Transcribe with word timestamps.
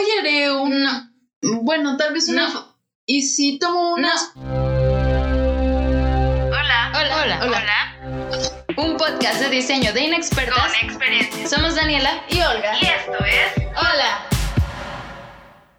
Hoy 0.00 0.06
haré 0.18 0.50
un... 0.50 0.82
No. 0.82 1.10
Bueno, 1.62 1.98
tal 1.98 2.14
vez 2.14 2.26
una... 2.30 2.48
No. 2.48 2.74
¿Y 3.04 3.20
si 3.20 3.58
tomo 3.58 3.92
una... 3.92 4.10
Hola. 6.48 6.92
Hola. 6.94 7.22
Hola. 7.22 7.40
Hola. 7.44 7.96
Un 8.78 8.96
podcast 8.96 9.40
de 9.40 9.50
diseño 9.50 9.92
de 9.92 10.00
inexpertas. 10.04 10.72
Con 10.72 10.88
experiencia. 10.88 11.46
Somos 11.46 11.74
Daniela 11.74 12.24
Y 12.30 12.40
Olga. 12.40 12.78
Y 12.80 12.86
esto 12.86 13.24
es. 13.26 13.66
Hola. 13.76 14.26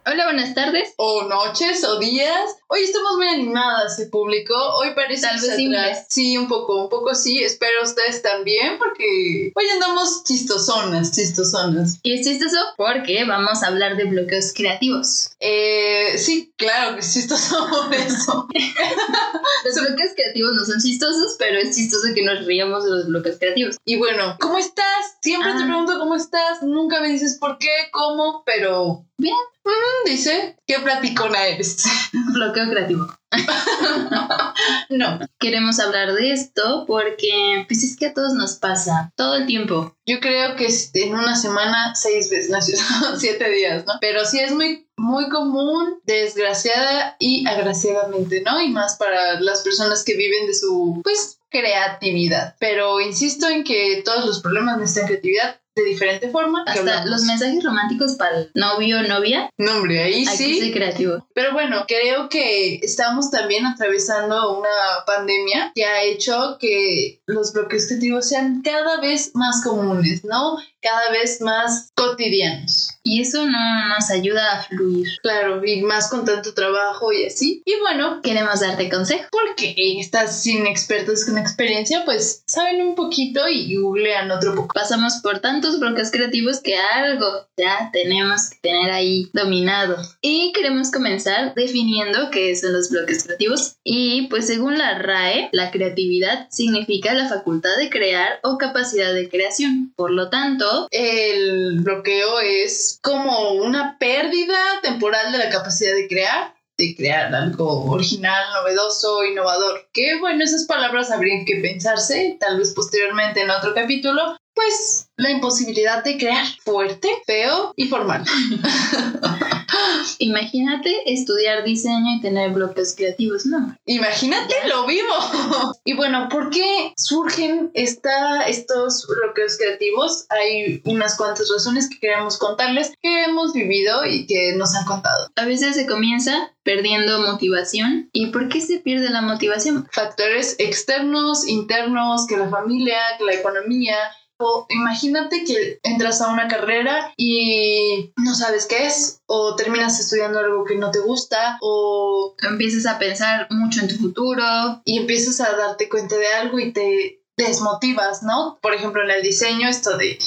Hola, 0.04 0.24
buenas 0.24 0.52
tardes. 0.52 0.94
O 0.96 1.22
noches 1.28 1.84
o 1.84 2.00
días. 2.00 2.56
Hoy 2.66 2.80
estamos 2.82 3.12
muy 3.18 3.28
animadas, 3.28 4.00
el 4.00 4.10
público. 4.10 4.52
Hoy 4.78 4.88
parece 4.96 5.22
Tal 5.28 5.40
vez 5.40 6.06
Sí, 6.08 6.36
un 6.36 6.48
poco, 6.48 6.82
un 6.82 6.88
poco 6.88 7.14
sí. 7.14 7.40
Espero 7.44 7.84
ustedes 7.84 8.20
también, 8.20 8.78
porque 8.78 9.52
hoy 9.54 9.64
andamos 9.72 10.24
chistosonas, 10.24 11.12
chistosonas. 11.12 12.00
Y 12.02 12.14
es 12.18 12.26
chistoso 12.26 12.56
porque 12.76 13.22
vamos 13.24 13.62
a 13.62 13.68
hablar 13.68 13.96
de 13.96 14.04
bloqueos 14.06 14.52
creativos. 14.52 15.30
Eh, 15.38 16.18
sí, 16.18 16.52
claro 16.56 16.94
que 16.94 17.00
es 17.02 17.12
chistoso 17.14 17.64
por 17.70 17.94
eso. 17.94 18.48
Los 19.64 19.74
bloqueos 19.76 20.10
creativos 20.16 20.54
no 20.56 20.64
son 20.64 20.80
chistosos, 20.80 21.36
pero 21.38 21.58
es 21.60 21.76
chistoso 21.76 22.08
que 22.12 22.24
nos 22.24 22.44
riamos 22.44 22.82
de 22.84 22.90
los 22.90 23.06
bloqueos 23.06 23.36
creativos. 23.38 23.76
Y 23.84 23.98
bueno, 23.98 24.36
¿cómo 24.40 24.58
estás? 24.58 25.16
Siempre 25.22 25.52
te 25.52 25.58
Ah. 25.62 25.66
pregunto 25.66 25.96
cómo 26.00 26.16
estás. 26.16 26.60
Nunca 26.64 26.98
me 27.00 27.08
dices 27.10 27.38
por 27.38 27.58
qué, 27.58 27.70
cómo, 27.92 28.42
pero. 28.44 29.04
Bien. 29.16 29.36
Mm, 29.64 30.10
dice, 30.10 30.56
¿qué 30.66 30.80
platicona 30.80 31.46
eres? 31.46 31.84
Bloqueo 32.32 32.68
creativo. 32.68 33.06
no. 34.90 35.20
Queremos 35.38 35.78
hablar 35.78 36.12
de 36.14 36.32
esto 36.32 36.84
porque, 36.86 37.64
pues 37.68 37.82
es 37.84 37.96
que 37.96 38.06
a 38.06 38.14
todos 38.14 38.34
nos 38.34 38.56
pasa 38.56 39.12
todo 39.16 39.36
el 39.36 39.46
tiempo. 39.46 39.96
Yo 40.06 40.20
creo 40.20 40.56
que 40.56 40.68
en 40.94 41.14
una 41.14 41.36
semana, 41.36 41.94
seis 41.94 42.28
veces, 42.30 42.50
no, 42.50 42.58
siete 43.18 43.50
días, 43.50 43.86
¿no? 43.86 43.94
Pero 44.00 44.24
sí 44.24 44.40
es 44.40 44.52
muy, 44.52 44.88
muy 44.96 45.28
común, 45.28 46.00
desgraciada 46.04 47.16
y 47.18 47.46
agraciadamente, 47.46 48.42
¿no? 48.42 48.60
Y 48.60 48.70
más 48.70 48.96
para 48.96 49.40
las 49.40 49.62
personas 49.62 50.04
que 50.04 50.16
viven 50.16 50.46
de 50.46 50.54
su, 50.54 51.00
pues, 51.02 51.38
creatividad. 51.50 52.56
Pero 52.58 53.00
insisto 53.00 53.48
en 53.48 53.62
que 53.62 54.02
todos 54.04 54.24
los 54.26 54.40
problemas 54.40 54.78
necesitan 54.78 55.06
creatividad 55.06 55.61
de 55.74 55.84
diferente 55.84 56.28
forma. 56.30 56.64
Hasta 56.66 57.04
los 57.06 57.22
mensajes 57.22 57.62
románticos 57.64 58.16
para 58.16 58.38
el 58.38 58.50
novio 58.54 59.00
o 59.00 59.02
novia, 59.02 59.50
No, 59.58 59.76
hombre, 59.76 60.02
ahí 60.02 60.26
hay 60.26 60.36
sí. 60.36 60.54
que 60.54 60.60
ser 60.66 60.72
creativo. 60.72 61.28
Pero 61.34 61.52
bueno, 61.52 61.84
creo 61.88 62.28
que 62.28 62.76
estamos 62.76 63.30
también 63.30 63.64
atravesando 63.66 64.58
una 64.58 64.68
pandemia 65.06 65.72
que 65.74 65.84
ha 65.84 66.02
hecho 66.02 66.56
que 66.58 67.20
los 67.26 67.52
bloqueos 67.52 67.86
creativos 67.86 68.28
sean 68.28 68.62
cada 68.62 69.00
vez 69.00 69.32
más 69.34 69.62
comunes, 69.62 70.24
¿no? 70.24 70.58
Cada 70.80 71.10
vez 71.10 71.40
más 71.40 71.90
cotidianos. 71.94 72.90
Y 73.04 73.20
eso 73.22 73.44
no 73.46 73.88
nos 73.88 74.10
ayuda 74.10 74.52
a 74.52 74.62
fluir. 74.64 75.08
Claro, 75.22 75.64
y 75.64 75.82
más 75.82 76.08
con 76.08 76.24
tanto 76.24 76.54
trabajo 76.54 77.12
y 77.12 77.24
así. 77.26 77.62
Y 77.64 77.78
bueno, 77.80 78.20
Queremos 78.22 78.60
darte 78.60 78.88
consejo. 78.88 79.24
porque 79.30 79.74
estas 79.98 80.42
sin 80.42 80.66
expertos 80.66 81.24
con 81.24 81.38
experiencia, 81.38 82.04
pues 82.04 82.42
saben 82.46 82.80
un 82.80 82.94
poquito 82.94 83.48
y 83.48 83.74
googlean 83.76 84.30
otro 84.30 84.54
poco. 84.54 84.68
Pasamos 84.74 85.14
por 85.22 85.40
tantos 85.40 85.80
bloqueos 85.80 86.10
creativos 86.10 86.60
que 86.60 86.76
algo 86.76 87.26
ya 87.56 87.90
tenemos 87.92 88.50
que 88.50 88.58
tener 88.62 88.90
ahí 88.92 89.28
dominado. 89.32 89.96
Y 90.20 90.52
queremos 90.52 90.90
comenzar 90.90 91.54
definiendo 91.54 92.30
qué 92.30 92.54
son 92.56 92.72
los 92.72 92.90
bloqueos 92.90 93.24
creativos. 93.24 93.76
Y 93.84 94.28
pues 94.28 94.46
según 94.46 94.78
la 94.78 94.98
RAE, 94.98 95.48
la 95.52 95.70
creatividad 95.70 96.48
significa 96.50 97.14
la 97.14 97.28
facultad 97.28 97.76
de 97.78 97.90
crear 97.90 98.38
o 98.42 98.58
capacidad 98.58 99.12
de 99.12 99.28
creación. 99.28 99.92
Por 99.96 100.12
lo 100.12 100.30
tanto, 100.30 100.86
El 100.90 101.80
bloqueo 101.80 102.40
es 102.40 102.91
como 103.00 103.52
una 103.52 103.98
pérdida 103.98 104.80
temporal 104.82 105.32
de 105.32 105.38
la 105.38 105.50
capacidad 105.50 105.94
de 105.94 106.08
crear, 106.08 106.54
de 106.76 106.94
crear 106.96 107.34
algo 107.34 107.84
original, 107.90 108.44
novedoso, 108.54 109.24
innovador. 109.24 109.88
Que 109.92 110.18
bueno, 110.18 110.44
esas 110.44 110.64
palabras 110.64 111.10
habrían 111.10 111.44
que 111.44 111.56
pensarse, 111.56 112.36
tal 112.40 112.58
vez 112.58 112.72
posteriormente 112.74 113.42
en 113.42 113.50
otro 113.50 113.74
capítulo. 113.74 114.36
Pues 114.54 115.08
la 115.16 115.30
imposibilidad 115.30 116.04
de 116.04 116.18
crear 116.18 116.46
fuerte, 116.64 117.08
feo 117.26 117.72
y 117.76 117.88
formal. 117.88 118.24
imagínate 120.18 121.12
estudiar 121.12 121.64
diseño 121.64 122.16
y 122.16 122.20
tener 122.20 122.50
bloqueos 122.50 122.94
creativos. 122.94 123.46
No, 123.46 123.76
Imagínate 123.86 124.54
lo 124.68 124.86
vivo. 124.86 125.14
y 125.84 125.94
bueno, 125.94 126.28
¿por 126.28 126.50
qué 126.50 126.92
surgen 126.96 127.70
esta, 127.74 128.42
estos 128.42 129.06
bloqueos 129.06 129.56
creativos? 129.58 130.26
Hay 130.30 130.82
unas 130.84 131.16
cuantas 131.16 131.48
razones 131.52 131.88
que 131.88 131.98
queremos 131.98 132.38
contarles 132.38 132.92
que 133.00 133.24
hemos 133.24 133.52
vivido 133.52 134.04
y 134.04 134.26
que 134.26 134.54
nos 134.56 134.74
han 134.74 134.84
contado. 134.84 135.28
a 135.36 135.44
veces 135.44 135.74
se 135.74 135.86
comienza 135.86 136.52
perdiendo 136.62 137.20
motivación. 137.20 138.10
¿Y 138.12 138.26
por 138.26 138.48
qué 138.48 138.60
se 138.60 138.78
pierde 138.78 139.10
la 139.10 139.22
motivación? 139.22 139.88
Factores 139.92 140.56
externos, 140.58 141.46
internos, 141.46 142.26
que 142.26 142.36
la 142.36 142.48
familia, 142.48 142.98
que 143.18 143.24
la 143.24 143.34
economía. 143.34 143.96
O 144.44 144.66
imagínate 144.68 145.44
que 145.44 145.78
entras 145.84 146.20
a 146.20 146.28
una 146.28 146.48
carrera 146.48 147.12
y 147.16 148.12
no 148.16 148.34
sabes 148.34 148.66
qué 148.66 148.86
es, 148.86 149.20
o 149.26 149.54
terminas 149.54 150.00
estudiando 150.00 150.40
algo 150.40 150.64
que 150.64 150.76
no 150.76 150.90
te 150.90 150.98
gusta, 150.98 151.58
o 151.60 152.34
Empiezas 152.42 152.86
a 152.86 152.98
pensar 152.98 153.46
mucho 153.50 153.80
en 153.80 153.88
tu 153.88 153.96
futuro, 153.96 154.44
y 154.84 154.98
empiezas 154.98 155.40
a 155.40 155.56
darte 155.56 155.88
cuenta 155.88 156.16
de 156.16 156.26
algo 156.34 156.58
y 156.58 156.72
te 156.72 157.22
desmotivas, 157.36 158.22
¿no? 158.22 158.58
Por 158.60 158.74
ejemplo, 158.74 159.02
en 159.02 159.10
el 159.10 159.22
diseño, 159.22 159.68
esto 159.68 159.96
de 159.96 160.18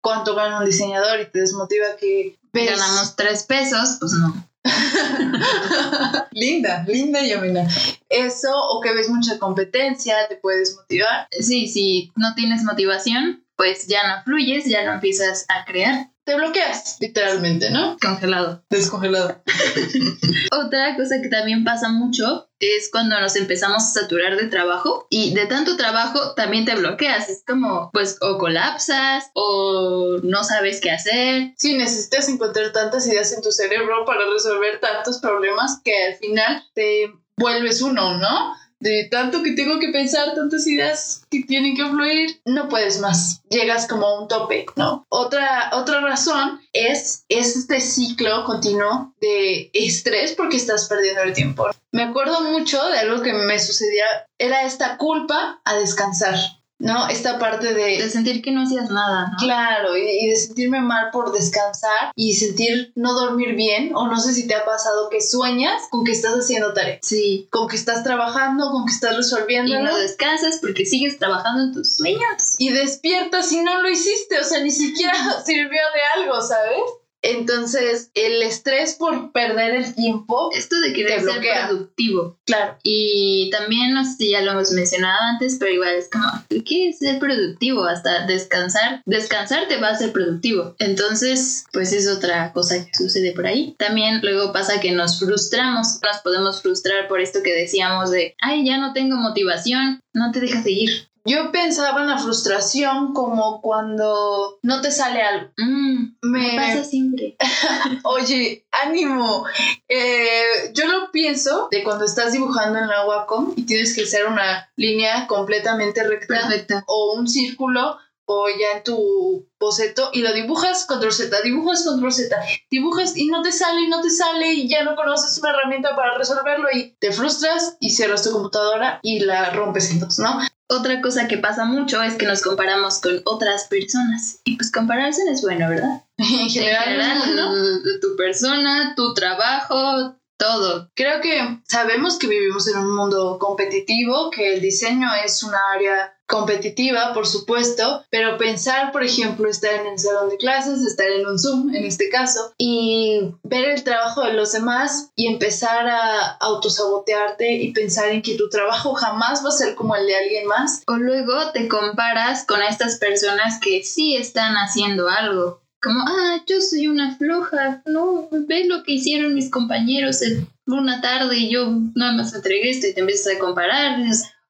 cuánto 0.00 0.34
gana 0.34 0.58
un 0.58 0.64
diseñador 0.64 1.20
y 1.20 1.26
te 1.26 1.40
desmotiva 1.40 1.96
que 1.98 2.38
ves... 2.52 2.70
ganamos 2.70 3.16
tres 3.16 3.42
pesos, 3.42 3.96
pues 3.98 4.12
no. 4.12 4.48
linda, 6.32 6.84
linda 6.86 7.22
y 7.22 7.32
amena. 7.32 7.68
Eso, 8.08 8.50
o 8.54 8.80
que 8.80 8.94
ves 8.94 9.08
mucha 9.10 9.38
competencia, 9.38 10.28
te 10.28 10.36
puede 10.36 10.60
desmotivar. 10.60 11.28
Sí, 11.30 11.68
si 11.68 12.12
no 12.16 12.34
tienes 12.34 12.62
motivación, 12.62 13.43
pues 13.56 13.86
ya 13.86 14.06
no 14.06 14.22
fluyes, 14.24 14.64
ya 14.66 14.84
no 14.84 14.94
empiezas 14.94 15.46
a 15.48 15.64
crear. 15.64 16.10
Te 16.24 16.34
bloqueas, 16.36 16.96
literalmente, 17.00 17.70
¿no? 17.70 17.98
Congelado. 18.00 18.64
Descongelado. 18.70 19.42
Otra 20.52 20.96
cosa 20.96 21.20
que 21.20 21.28
también 21.28 21.64
pasa 21.64 21.90
mucho 21.90 22.48
es 22.60 22.88
cuando 22.90 23.20
nos 23.20 23.36
empezamos 23.36 23.82
a 23.82 24.00
saturar 24.00 24.36
de 24.36 24.46
trabajo 24.46 25.06
y 25.10 25.34
de 25.34 25.44
tanto 25.44 25.76
trabajo 25.76 26.34
también 26.34 26.64
te 26.64 26.76
bloqueas. 26.76 27.28
Es 27.28 27.44
como, 27.46 27.90
pues, 27.92 28.16
o 28.22 28.38
colapsas 28.38 29.30
o 29.34 30.16
no 30.22 30.44
sabes 30.44 30.80
qué 30.80 30.92
hacer. 30.92 31.52
Sí, 31.58 31.74
necesitas 31.74 32.26
encontrar 32.30 32.72
tantas 32.72 33.06
ideas 33.06 33.30
en 33.32 33.42
tu 33.42 33.52
cerebro 33.52 34.06
para 34.06 34.24
resolver 34.24 34.80
tantos 34.80 35.18
problemas 35.18 35.82
que 35.84 36.06
al 36.06 36.14
final 36.14 36.64
te 36.72 37.12
vuelves 37.36 37.82
uno, 37.82 38.16
¿no? 38.16 38.54
De 38.84 39.08
tanto 39.10 39.42
que 39.42 39.52
tengo 39.52 39.78
que 39.80 39.88
pensar, 39.88 40.34
tantas 40.34 40.66
ideas 40.66 41.22
que 41.30 41.42
tienen 41.44 41.74
que 41.74 41.86
fluir, 41.86 42.42
no 42.44 42.68
puedes 42.68 43.00
más. 43.00 43.40
Llegas 43.48 43.88
como 43.88 44.06
a 44.06 44.20
un 44.20 44.28
tope, 44.28 44.66
¿no? 44.76 45.06
Otra, 45.08 45.70
otra 45.72 46.02
razón 46.02 46.60
es, 46.74 47.24
es 47.30 47.56
este 47.56 47.80
ciclo 47.80 48.44
continuo 48.44 49.14
de 49.22 49.70
estrés 49.72 50.34
porque 50.34 50.58
estás 50.58 50.86
perdiendo 50.86 51.22
el 51.22 51.32
tiempo. 51.32 51.70
Me 51.92 52.02
acuerdo 52.02 52.42
mucho 52.42 52.84
de 52.88 52.98
algo 52.98 53.22
que 53.22 53.32
me 53.32 53.58
sucedía, 53.58 54.04
era 54.36 54.64
esta 54.64 54.98
culpa 54.98 55.62
a 55.64 55.76
descansar, 55.76 56.36
¿no? 56.78 57.08
Esta 57.08 57.38
parte 57.38 57.72
de... 57.72 58.02
De 58.02 58.10
sentir 58.10 58.42
que 58.42 58.50
no 58.52 58.62
hacías 58.62 58.90
nada, 58.90 59.28
¿no? 59.32 59.36
Claro, 59.38 59.96
y, 59.96 60.02
y 60.02 60.28
de 60.30 60.36
sentirme 60.36 60.80
mal 60.80 61.10
por 61.12 61.32
descansar 61.32 62.10
y 62.16 62.34
sentir 62.34 62.92
no 62.96 63.14
dormir 63.14 63.54
bien, 63.54 63.92
o 63.94 64.06
no 64.06 64.18
sé 64.20 64.34
si 64.34 64.46
te 64.46 64.54
ha 64.54 64.64
pasado 64.64 65.08
que 65.10 65.20
sueñas 65.20 65.82
con 65.90 66.04
que 66.04 66.12
estás 66.12 66.34
haciendo 66.34 66.72
tarea, 66.74 66.98
Sí. 67.02 67.48
con 67.50 67.68
que 67.68 67.76
estás 67.76 68.02
trabajando, 68.04 68.70
con 68.70 68.84
que 68.86 68.92
estás 68.92 69.12
Y 69.12 69.16
resolviendo 69.16 69.78
no 69.82 69.96
descansas 69.96 70.58
porque 70.60 70.84
sigues 70.86 71.18
trabajando 71.18 71.62
en 71.64 71.72
tus 71.72 71.96
sueños. 71.96 72.54
y 72.58 72.70
despiertas 72.70 73.50
y 73.52 73.60
no 73.60 73.80
lo 73.82 73.88
hiciste, 73.88 74.38
o 74.40 74.44
sea, 74.44 74.60
ni 74.60 74.70
siquiera 74.70 75.14
sirvió 75.44 75.80
de 75.94 76.22
algo, 76.22 76.40
¿sabes? 76.42 76.80
Entonces, 77.24 78.10
el 78.12 78.42
estrés 78.42 78.94
por 78.94 79.32
perder 79.32 79.76
el 79.76 79.94
tiempo, 79.94 80.50
Esto 80.54 80.78
de 80.80 80.92
querer 80.92 81.22
ser 81.22 81.40
productivo. 81.66 82.38
claro, 82.44 82.76
Y 82.82 83.48
también, 83.50 83.94
no 83.94 84.04
sé 84.04 84.12
si 84.18 84.30
ya 84.30 84.42
lo 84.42 84.52
hemos 84.52 84.70
mencionado 84.72 85.18
antes, 85.32 85.56
pero 85.58 85.72
igual 85.72 85.94
es 85.96 86.10
como, 86.10 86.26
¿qué 86.50 86.62
quieres 86.62 86.98
ser 86.98 87.18
productivo? 87.18 87.84
Hasta 87.84 88.26
descansar. 88.26 89.02
Descansar 89.06 89.68
te 89.68 89.78
va 89.78 89.88
a 89.88 89.98
ser 89.98 90.12
productivo. 90.12 90.76
Entonces, 90.78 91.64
pues 91.72 91.94
es 91.94 92.08
otra 92.08 92.52
cosa 92.52 92.84
que 92.84 92.90
sucede 92.94 93.32
por 93.32 93.46
ahí. 93.46 93.74
También 93.78 94.20
luego 94.22 94.52
pasa 94.52 94.80
que 94.80 94.92
nos 94.92 95.18
frustramos. 95.18 96.00
Nos 96.02 96.18
podemos 96.22 96.60
frustrar 96.60 97.08
por 97.08 97.20
esto 97.20 97.42
que 97.42 97.54
decíamos 97.54 98.10
de, 98.10 98.34
ay, 98.40 98.66
ya 98.66 98.76
no 98.76 98.92
tengo 98.92 99.16
motivación, 99.16 100.00
no 100.12 100.30
te 100.30 100.40
dejas 100.40 100.62
seguir. 100.62 101.08
Yo 101.24 101.50
pensaba 101.52 102.02
en 102.02 102.08
la 102.08 102.18
frustración 102.18 103.14
como 103.14 103.60
cuando 103.62 104.58
no 104.62 104.80
te 104.80 104.90
sale 104.90 105.22
algo. 105.22 105.50
Mm, 105.56 106.16
Me, 106.22 106.52
me 106.52 106.56
pasa 106.56 106.84
siempre. 106.84 107.36
Oye, 108.04 108.66
ánimo. 108.70 109.44
Eh, 109.88 110.72
yo 110.74 110.86
lo 110.86 111.10
pienso 111.10 111.68
de 111.70 111.82
cuando 111.82 112.04
estás 112.04 112.32
dibujando 112.32 112.78
en 112.78 112.88
la 112.88 113.06
Wacom 113.06 113.54
y 113.56 113.64
tienes 113.64 113.94
que 113.94 114.02
hacer 114.02 114.26
una 114.26 114.70
línea 114.76 115.26
completamente 115.26 116.02
recta 116.04 116.84
o 116.86 117.14
un 117.16 117.26
círculo 117.26 117.98
o 118.26 118.48
ya 118.48 118.78
en 118.78 118.84
tu 118.84 119.48
boceto 119.60 120.10
y 120.12 120.22
lo 120.22 120.32
dibujas, 120.32 120.86
control 120.86 121.12
Z, 121.12 121.42
dibujas, 121.42 121.84
control 121.84 122.12
Z, 122.12 122.36
dibujas 122.70 123.16
y 123.16 123.26
no 123.26 123.42
te 123.42 123.52
sale 123.52 123.82
y 123.82 123.88
no 123.88 124.00
te 124.00 124.10
sale 124.10 124.52
y 124.52 124.68
ya 124.68 124.82
no 124.82 124.96
conoces 124.96 125.38
una 125.38 125.50
herramienta 125.50 125.94
para 125.94 126.16
resolverlo 126.16 126.68
y 126.72 126.96
te 126.98 127.12
frustras 127.12 127.76
y 127.80 127.90
cierras 127.90 128.22
tu 128.22 128.32
computadora 128.32 128.98
y 129.02 129.20
la 129.20 129.50
rompes 129.50 129.90
entonces, 129.90 130.24
¿no? 130.24 130.38
Otra 130.68 131.02
cosa 131.02 131.28
que 131.28 131.38
pasa 131.38 131.66
mucho 131.66 132.02
es 132.02 132.14
que 132.14 132.26
nos 132.26 132.42
comparamos 132.42 133.00
con 133.00 133.20
otras 133.24 133.64
personas. 133.64 134.40
Y 134.44 134.56
pues 134.56 134.72
compararse 134.72 135.24
no 135.24 135.32
es 135.32 135.42
bueno, 135.42 135.68
¿verdad? 135.68 136.02
En 136.16 136.48
general, 136.48 136.88
en 136.88 137.22
general, 137.22 137.36
¿no? 137.36 138.00
tu 138.00 138.16
persona, 138.16 138.94
tu 138.96 139.12
trabajo, 139.14 140.16
todo. 140.38 140.90
Creo 140.94 141.20
que 141.20 141.60
sabemos 141.64 142.18
que 142.18 142.28
vivimos 142.28 142.66
en 142.68 142.78
un 142.78 142.96
mundo 142.96 143.38
competitivo, 143.38 144.30
que 144.30 144.54
el 144.54 144.60
diseño 144.60 145.08
es 145.24 145.42
una 145.42 145.58
área 145.72 146.13
competitiva, 146.26 147.12
por 147.12 147.26
supuesto, 147.26 148.04
pero 148.10 148.38
pensar, 148.38 148.92
por 148.92 149.04
ejemplo, 149.04 149.48
estar 149.48 149.72
en 149.74 149.86
el 149.86 149.98
salón 149.98 150.30
de 150.30 150.36
clases, 150.36 150.80
estar 150.80 151.06
en 151.06 151.26
un 151.26 151.38
Zoom, 151.38 151.74
en 151.74 151.84
este 151.84 152.08
caso, 152.08 152.54
y 152.58 153.34
ver 153.42 153.70
el 153.70 153.84
trabajo 153.84 154.22
de 154.22 154.32
los 154.32 154.52
demás 154.52 155.10
y 155.16 155.26
empezar 155.26 155.86
a 155.86 156.36
autosabotearte 156.40 157.54
y 157.54 157.72
pensar 157.72 158.08
en 158.08 158.22
que 158.22 158.36
tu 158.36 158.48
trabajo 158.48 158.94
jamás 158.94 159.44
va 159.44 159.48
a 159.48 159.52
ser 159.52 159.74
como 159.74 159.96
el 159.96 160.06
de 160.06 160.16
alguien 160.16 160.46
más. 160.46 160.82
O 160.86 160.96
luego 160.96 161.50
te 161.52 161.68
comparas 161.68 162.44
con 162.46 162.62
estas 162.62 162.98
personas 162.98 163.60
que 163.60 163.82
sí 163.82 164.16
están 164.16 164.54
haciendo 164.54 165.08
algo. 165.08 165.62
Como, 165.82 166.00
ah, 166.00 166.42
yo 166.46 166.62
soy 166.62 166.88
una 166.88 167.16
floja, 167.16 167.82
no, 167.84 168.28
ve 168.30 168.64
lo 168.64 168.82
que 168.82 168.92
hicieron 168.92 169.34
mis 169.34 169.50
compañeros 169.50 170.22
una 170.66 171.00
tarde 171.00 171.36
y 171.36 171.50
yo 171.50 171.70
nada 171.94 172.12
más 172.12 172.34
entregué 172.34 172.70
esto 172.70 172.86
y 172.86 172.94
te 172.94 173.00
empiezas 173.00 173.36
a 173.36 173.38
comparar, 173.38 173.98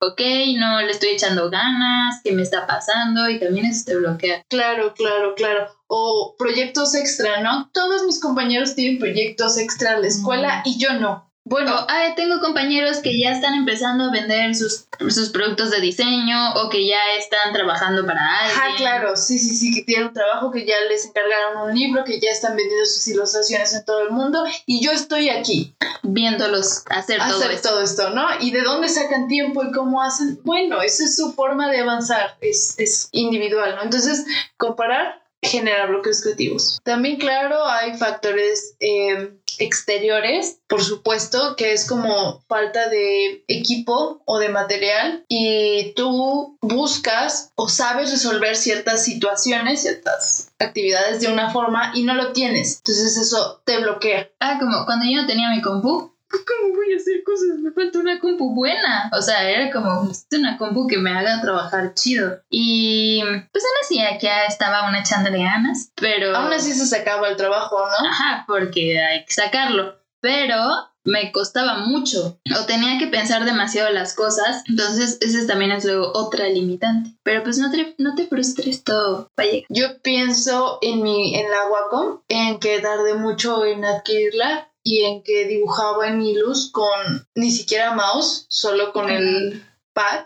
ok, 0.08 0.20
no 0.58 0.80
le 0.80 0.90
estoy 0.90 1.10
echando 1.10 1.50
ganas, 1.50 2.20
¿qué 2.22 2.32
me 2.32 2.42
está 2.42 2.66
pasando? 2.66 3.28
Y 3.28 3.38
también 3.38 3.66
eso 3.66 3.84
te 3.86 3.96
bloquea. 3.96 4.42
Claro, 4.48 4.94
claro, 4.94 5.34
claro. 5.34 5.68
O 5.86 6.34
proyectos 6.38 6.94
extra, 6.94 7.40
¿no? 7.40 7.70
Todos 7.72 8.04
mis 8.04 8.20
compañeros 8.20 8.74
tienen 8.74 8.98
proyectos 8.98 9.58
extra 9.58 9.94
en 9.94 10.02
la 10.02 10.08
escuela 10.08 10.62
y 10.64 10.78
yo 10.78 10.94
no. 10.94 11.30
Bueno, 11.46 11.74
O, 11.74 11.86
ay, 11.88 12.14
tengo 12.14 12.40
compañeros 12.40 12.98
que 12.98 13.18
ya 13.18 13.32
están 13.32 13.54
empezando 13.54 14.04
a 14.04 14.10
vender 14.10 14.54
sus, 14.54 14.86
sus 15.10 15.28
productos 15.28 15.70
de 15.70 15.80
diseño 15.80 16.54
o 16.54 16.70
que 16.70 16.86
ya 16.86 16.98
están 17.18 17.52
trabajando 17.52 18.06
para 18.06 18.20
alguien. 18.40 18.58
Ajá, 18.58 18.76
claro, 18.76 19.16
sí, 19.16 19.38
sí, 19.38 19.54
sí, 19.54 19.74
que 19.74 19.82
tienen 19.82 20.08
un 20.08 20.14
trabajo, 20.14 20.50
que 20.50 20.64
ya 20.64 20.74
les 20.88 21.04
encargaron 21.04 21.68
un 21.68 21.74
libro, 21.74 22.02
que 22.04 22.18
ya 22.18 22.30
están 22.30 22.56
vendiendo 22.56 22.86
sus 22.86 23.06
ilustraciones 23.08 23.74
en 23.74 23.84
todo 23.84 24.00
el 24.02 24.10
mundo 24.10 24.42
y 24.64 24.82
yo 24.82 24.92
estoy 24.92 25.28
aquí 25.28 25.74
Viéndolos 26.02 26.84
hacer 26.88 27.20
esto. 27.20 27.68
todo 27.68 27.82
esto, 27.82 28.10
¿no? 28.10 28.26
¿Y 28.40 28.50
de 28.50 28.62
dónde 28.62 28.88
sacan 28.88 29.28
tiempo 29.28 29.64
y 29.64 29.72
cómo 29.72 30.02
hacen? 30.02 30.40
Bueno, 30.44 30.80
esa 30.80 31.04
es 31.04 31.16
su 31.16 31.32
forma 31.32 31.70
de 31.70 31.80
avanzar, 31.80 32.36
es, 32.40 32.74
es 32.78 33.08
individual, 33.12 33.74
¿no? 33.76 33.82
Entonces, 33.82 34.24
comparar 34.56 35.24
genera 35.44 35.86
bloqueos 35.86 36.22
creativos. 36.22 36.80
También, 36.84 37.16
claro, 37.16 37.66
hay 37.66 37.96
factores 37.96 38.76
eh, 38.80 39.34
exteriores, 39.58 40.58
por 40.68 40.82
supuesto, 40.82 41.56
que 41.56 41.72
es 41.72 41.86
como 41.86 42.42
falta 42.48 42.88
de 42.88 43.44
equipo 43.48 44.22
o 44.24 44.38
de 44.38 44.48
material 44.48 45.24
y 45.28 45.92
tú 45.94 46.58
buscas 46.60 47.50
o 47.54 47.68
sabes 47.68 48.10
resolver 48.10 48.56
ciertas 48.56 49.04
situaciones, 49.04 49.82
ciertas 49.82 50.52
actividades 50.58 51.20
de 51.20 51.32
una 51.32 51.50
forma 51.50 51.92
y 51.94 52.04
no 52.04 52.14
lo 52.14 52.32
tienes. 52.32 52.78
Entonces 52.78 53.16
eso 53.16 53.62
te 53.64 53.78
bloquea. 53.78 54.30
Ah, 54.40 54.58
como 54.58 54.84
cuando 54.84 55.06
yo 55.06 55.20
no 55.22 55.26
tenía 55.26 55.50
mi 55.50 55.62
compu. 55.62 56.12
¿Cómo 56.28 56.74
voy 56.74 56.92
a 56.92 56.96
hacer 56.96 57.22
cosas? 57.22 57.58
Me 57.58 57.70
falta 57.70 57.98
una 58.00 58.18
compu 58.18 58.54
buena. 58.54 59.08
O 59.16 59.22
sea, 59.22 59.48
era 59.48 59.70
como, 59.70 60.10
una 60.32 60.58
compu 60.58 60.88
que 60.88 60.98
me 60.98 61.12
haga 61.12 61.40
trabajar 61.40 61.94
chido. 61.94 62.40
Y 62.50 63.22
pues 63.52 63.63
así, 64.00 64.14
aquí 64.14 64.28
estaba 64.48 64.88
una 64.88 65.00
echándole 65.00 65.38
ganas, 65.38 65.92
pero... 65.94 66.36
Aún 66.36 66.52
así 66.52 66.72
se 66.72 66.86
sacaba 66.86 67.28
el 67.28 67.36
trabajo, 67.36 67.78
¿no? 67.78 68.08
Ajá, 68.08 68.44
porque 68.46 69.00
hay 69.00 69.24
que 69.24 69.32
sacarlo. 69.32 69.98
Pero 70.20 70.58
me 71.04 71.32
costaba 71.32 71.80
mucho 71.80 72.40
o 72.58 72.64
tenía 72.64 72.98
que 72.98 73.08
pensar 73.08 73.44
demasiado 73.44 73.90
las 73.90 74.14
cosas. 74.14 74.62
Entonces, 74.68 75.18
ese 75.20 75.46
también 75.46 75.70
es 75.72 75.84
luego 75.84 76.12
otra 76.14 76.48
limitante. 76.48 77.10
Pero 77.22 77.42
pues 77.42 77.58
no 77.58 77.70
te, 77.70 77.94
no 77.98 78.14
te 78.14 78.26
frustres 78.26 78.84
todo. 78.84 79.30
Va 79.38 79.44
a 79.44 79.46
llegar. 79.46 79.66
Yo 79.68 80.00
pienso 80.00 80.78
en 80.80 81.02
mi 81.02 81.38
en 81.38 81.50
la 81.50 81.68
Wacom, 81.68 82.20
en 82.28 82.58
que 82.58 82.80
tardé 82.80 83.14
mucho 83.14 83.66
en 83.66 83.84
adquirirla 83.84 84.70
y 84.82 85.04
en 85.04 85.22
que 85.22 85.46
dibujaba 85.46 86.08
en 86.08 86.18
mi 86.18 86.34
luz 86.34 86.70
con 86.70 87.28
ni 87.34 87.50
siquiera 87.50 87.94
mouse, 87.94 88.46
solo 88.48 88.92
con 88.92 89.10
el 89.10 89.62
pad 89.92 90.24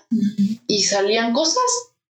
y 0.66 0.82
salían 0.84 1.32
cosas 1.32 1.62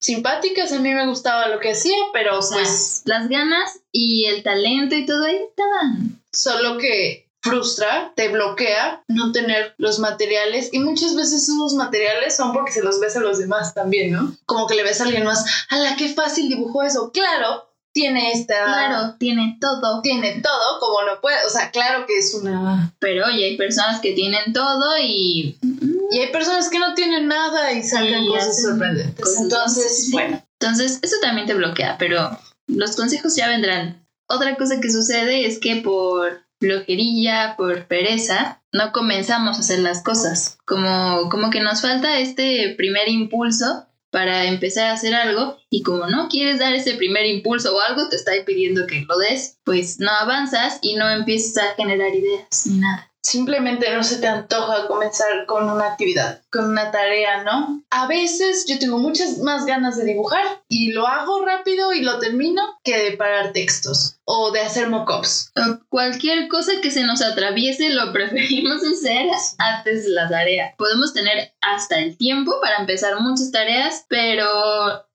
simpáticas. 0.08 0.72
A 0.72 0.80
mí 0.80 0.94
me 0.94 1.08
gustaba 1.08 1.50
lo 1.50 1.60
que 1.60 1.72
hacía, 1.72 1.98
pero 2.14 2.40
O 2.40 2.42
sea, 2.42 2.58
pues 2.58 3.02
las 3.06 3.28
ganas 3.30 3.80
y 3.92 4.26
el 4.26 4.42
talento 4.42 4.96
y 4.96 5.06
todo 5.06 5.26
ahí 5.26 5.38
estaban. 5.50 6.22
solo 6.32 6.78
que 6.78 7.28
frustra, 7.42 8.12
te 8.16 8.30
bloquea 8.30 9.04
no 9.08 9.32
tener 9.32 9.74
los 9.78 10.00
materiales 10.00 10.70
y 10.74 10.80
muchas 10.80 11.16
veces 11.16 11.44
esos 11.44 11.76
materiales 11.76 12.36
son 12.36 12.52
porque 12.52 12.72
se 12.72 12.84
los 12.84 13.00
ves 13.00 13.16
a 13.16 13.22
los 13.22 13.38
demás 13.38 13.74
también, 13.74 14.12
¿no? 14.12 14.36
Como 14.46 14.68
que 14.68 14.76
le 14.76 14.84
ves 14.84 15.00
a 15.00 15.06
alguien 15.06 15.24
más, 15.24 15.46
¡ala, 15.70 15.96
qué 15.96 16.10
fácil 16.10 16.50
dibujó 16.50 16.84
eso! 16.84 17.12
Claro, 17.12 17.68
tiene 17.98 18.32
esta... 18.32 18.64
Claro, 18.66 19.16
tiene 19.18 19.58
todo. 19.60 20.02
Tiene 20.02 20.42
todo, 20.42 20.80
como 20.80 21.04
no 21.04 21.20
puede, 21.20 21.44
o 21.46 21.50
sea, 21.50 21.72
claro 21.72 22.06
que 22.06 22.18
es 22.18 22.34
una... 22.34 22.94
Pero 23.00 23.26
oye, 23.26 23.46
hay 23.46 23.58
personas 23.58 24.02
que 24.02 24.14
tienen 24.14 24.54
todo 24.54 24.98
y... 25.02 25.58
Y 26.12 26.20
hay 26.20 26.32
personas 26.32 26.70
que 26.70 26.80
no 26.80 26.94
tienen 26.94 27.28
nada 27.28 27.72
y 27.74 27.84
sacan 27.84 28.24
Sí, 28.24 28.28
cosas 28.30 28.62
sorprendentes. 28.62 29.26
cosas- 29.26 29.42
Entonces, 29.44 30.06
sí. 30.06 30.12
bueno, 30.12 30.44
Entonces, 30.60 31.00
eso 31.04 31.16
también 31.22 31.46
te 31.48 31.54
bloquea, 31.54 31.98
pero 32.00 32.38
los 32.68 32.96
consejos 32.96 33.36
ya 33.36 33.48
vendrán. 33.48 34.06
Otra 34.28 34.56
cosa 34.56 34.80
que 34.82 34.92
sucede 34.92 35.46
es 35.46 35.60
que 35.60 35.78
por 35.78 36.42
flojerilla, 36.60 37.56
por 37.58 37.86
pereza, 37.88 38.62
no 38.74 38.92
comenzamos 38.92 39.58
a 39.58 39.60
hacer 39.60 39.80
las 39.80 40.02
cosas. 40.04 40.58
Como, 40.66 41.30
como 41.30 41.50
que 41.50 41.62
nos 41.62 41.82
falta 41.82 42.20
este 42.20 42.74
primer 42.78 43.08
impulso 43.10 43.86
para 44.10 44.46
empezar 44.46 44.86
a 44.88 44.94
hacer 44.94 45.14
algo 45.14 45.58
y 45.70 45.84
como 45.84 46.08
no 46.08 46.28
quieres 46.30 46.60
dar 46.60 46.74
ese 46.74 46.96
primer 46.96 47.26
impulso 47.26 47.76
o 47.76 47.82
algo 47.82 48.10
te 48.10 48.16
está 48.16 48.32
pidiendo 48.46 48.88
que 48.88 49.02
lo 49.08 49.18
des, 49.18 49.60
pues 49.64 50.00
no 50.00 50.10
avanzas 50.10 50.80
y 50.82 50.96
no 50.96 51.10
empiezas 51.10 51.58
a 51.64 51.76
generar 51.76 52.16
ideas 52.16 52.48
ni 52.66 52.80
nada. 52.80 53.12
Simplemente 53.28 53.92
no 53.94 54.04
se 54.04 54.18
te 54.18 54.28
antoja 54.28 54.88
comenzar 54.88 55.46
con 55.46 55.70
una 55.70 55.88
actividad, 55.88 56.42
con 56.50 56.70
una 56.70 56.92
tarea, 56.92 57.44
¿no? 57.44 57.84
A 57.90 58.08
veces 58.08 58.66
yo 58.68 58.80
tengo 58.80 58.98
muchas 58.98 59.40
más 59.40 59.66
ganas 59.66 59.98
de 59.98 60.06
dibujar 60.06 60.64
y 60.70 60.94
lo 60.94 61.08
hago 61.08 61.46
rápido 61.46 61.94
y 61.94 62.02
lo 62.02 62.20
termino 62.20 62.62
que 62.84 62.98
de 62.98 63.18
parar 63.18 63.52
textos 63.52 64.18
o 64.24 64.52
de 64.52 64.62
hacer 64.62 64.90
mockups. 64.90 65.52
Cualquier 65.90 66.48
cosa 66.48 66.74
que 66.82 66.92
se 66.92 67.04
nos 67.04 67.22
atraviese 67.22 67.90
lo 67.90 68.12
preferimos 68.14 68.82
hacer 68.84 69.28
antes 69.58 70.06
de 70.06 70.12
la 70.12 70.30
tarea. 70.30 70.74
Podemos 70.78 71.14
tener 71.14 71.54
hasta 71.62 72.00
el 72.00 72.18
tiempo 72.18 72.54
para 72.62 72.78
empezar 72.78 73.20
muchas 73.20 73.52
tareas, 73.52 74.06
pero 74.08 74.46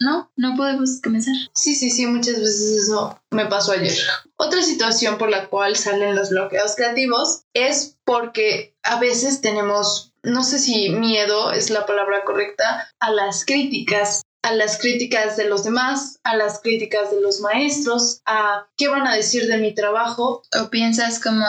no, 0.00 0.21
no 0.42 0.56
podemos 0.56 1.00
comenzar. 1.00 1.34
Sí, 1.54 1.76
sí, 1.76 1.88
sí, 1.88 2.04
muchas 2.06 2.36
veces 2.40 2.82
eso 2.82 3.16
me 3.30 3.46
pasó 3.46 3.72
ayer. 3.72 3.96
Otra 4.36 4.60
situación 4.60 5.16
por 5.16 5.30
la 5.30 5.46
cual 5.46 5.76
salen 5.76 6.16
los 6.16 6.30
bloqueos 6.30 6.74
creativos 6.74 7.44
es 7.54 7.96
porque 8.04 8.74
a 8.82 8.98
veces 8.98 9.40
tenemos, 9.40 10.12
no 10.24 10.42
sé 10.42 10.58
si 10.58 10.90
miedo 10.90 11.52
es 11.52 11.70
la 11.70 11.86
palabra 11.86 12.24
correcta, 12.24 12.88
a 12.98 13.12
las 13.12 13.44
críticas 13.44 14.22
a 14.42 14.52
las 14.54 14.78
críticas 14.78 15.36
de 15.36 15.48
los 15.48 15.64
demás, 15.64 16.18
a 16.24 16.36
las 16.36 16.60
críticas 16.60 17.10
de 17.10 17.20
los 17.20 17.40
maestros, 17.40 18.20
a 18.26 18.66
qué 18.76 18.88
van 18.88 19.06
a 19.06 19.14
decir 19.14 19.46
de 19.46 19.58
mi 19.58 19.74
trabajo. 19.74 20.42
O 20.60 20.68
piensas 20.68 21.20
como 21.20 21.44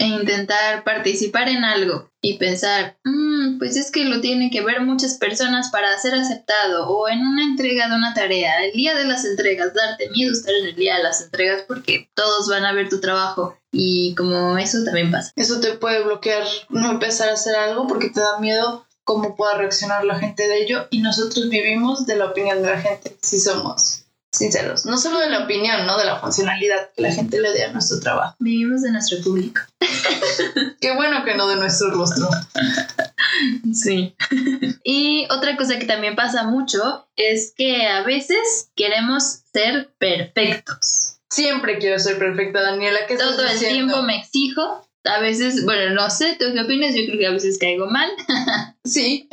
en 0.00 0.14
intentar 0.14 0.82
participar 0.82 1.48
en 1.50 1.62
algo 1.62 2.10
y 2.22 2.38
pensar, 2.38 2.96
"Mm, 3.04 3.58
pues 3.58 3.76
es 3.76 3.90
que 3.90 4.06
lo 4.06 4.22
tienen 4.22 4.50
que 4.50 4.62
ver 4.62 4.80
muchas 4.80 5.18
personas 5.18 5.70
para 5.70 5.98
ser 5.98 6.14
aceptado. 6.14 6.88
O 6.88 7.06
en 7.08 7.20
una 7.20 7.44
entrega 7.44 7.88
de 7.88 7.96
una 7.96 8.14
tarea, 8.14 8.64
el 8.64 8.72
día 8.72 8.94
de 8.94 9.04
las 9.04 9.26
entregas, 9.26 9.74
darte 9.74 10.08
miedo 10.10 10.32
estar 10.32 10.54
en 10.54 10.68
el 10.68 10.76
día 10.76 10.96
de 10.96 11.02
las 11.02 11.20
entregas 11.22 11.64
porque 11.68 12.10
todos 12.14 12.48
van 12.48 12.64
a 12.64 12.72
ver 12.72 12.88
tu 12.88 13.00
trabajo. 13.00 13.58
Y 13.72 14.14
como 14.14 14.56
eso 14.56 14.78
también 14.84 15.10
pasa. 15.10 15.32
Eso 15.36 15.60
te 15.60 15.74
puede 15.74 16.02
bloquear 16.02 16.44
no 16.70 16.92
empezar 16.92 17.28
a 17.28 17.34
hacer 17.34 17.54
algo 17.56 17.86
porque 17.86 18.08
te 18.08 18.20
da 18.20 18.40
miedo 18.40 18.86
cómo 19.10 19.34
pueda 19.34 19.56
reaccionar 19.56 20.04
la 20.04 20.20
gente 20.20 20.46
de 20.46 20.62
ello 20.62 20.86
y 20.88 21.00
nosotros 21.00 21.48
vivimos 21.48 22.06
de 22.06 22.14
la 22.14 22.26
opinión 22.26 22.62
de 22.62 22.70
la 22.70 22.80
gente, 22.80 23.16
si 23.20 23.40
somos 23.40 24.04
sinceros. 24.30 24.86
No 24.86 24.96
solo 24.98 25.18
de 25.18 25.28
la 25.28 25.42
opinión, 25.42 25.84
¿no? 25.84 25.98
De 25.98 26.04
la 26.04 26.20
funcionalidad 26.20 26.90
que 26.94 27.02
la 27.02 27.10
gente 27.10 27.40
le 27.40 27.50
dé 27.50 27.64
a 27.64 27.72
nuestro 27.72 27.98
trabajo. 27.98 28.36
Vivimos 28.38 28.82
de 28.82 28.92
nuestro 28.92 29.18
público. 29.20 29.62
Qué 30.80 30.94
bueno 30.94 31.24
que 31.24 31.34
no 31.34 31.48
de 31.48 31.56
nuestro 31.56 31.90
rostro. 31.90 32.28
Sí. 33.74 34.14
y 34.84 35.26
otra 35.30 35.56
cosa 35.56 35.80
que 35.80 35.86
también 35.86 36.14
pasa 36.14 36.44
mucho 36.44 37.08
es 37.16 37.52
que 37.56 37.88
a 37.88 38.04
veces 38.04 38.70
queremos 38.76 39.40
ser 39.52 39.92
perfectos. 39.98 41.16
Siempre 41.30 41.78
quiero 41.78 41.98
ser 41.98 42.16
perfecta, 42.16 42.62
Daniela. 42.62 43.00
¿Qué 43.08 43.14
estás 43.14 43.30
Todo 43.32 43.42
el 43.42 43.52
diciendo? 43.54 43.86
tiempo 43.92 44.02
me 44.04 44.18
exijo. 44.20 44.86
A 45.04 45.20
veces, 45.20 45.64
bueno, 45.64 45.94
no 45.94 46.10
sé, 46.10 46.36
¿tú 46.38 46.46
qué 46.52 46.60
opinas? 46.60 46.94
Yo 46.94 47.06
creo 47.06 47.18
que 47.18 47.26
a 47.26 47.32
veces 47.32 47.58
caigo 47.58 47.86
mal. 47.86 48.10
Sí. 48.82 49.28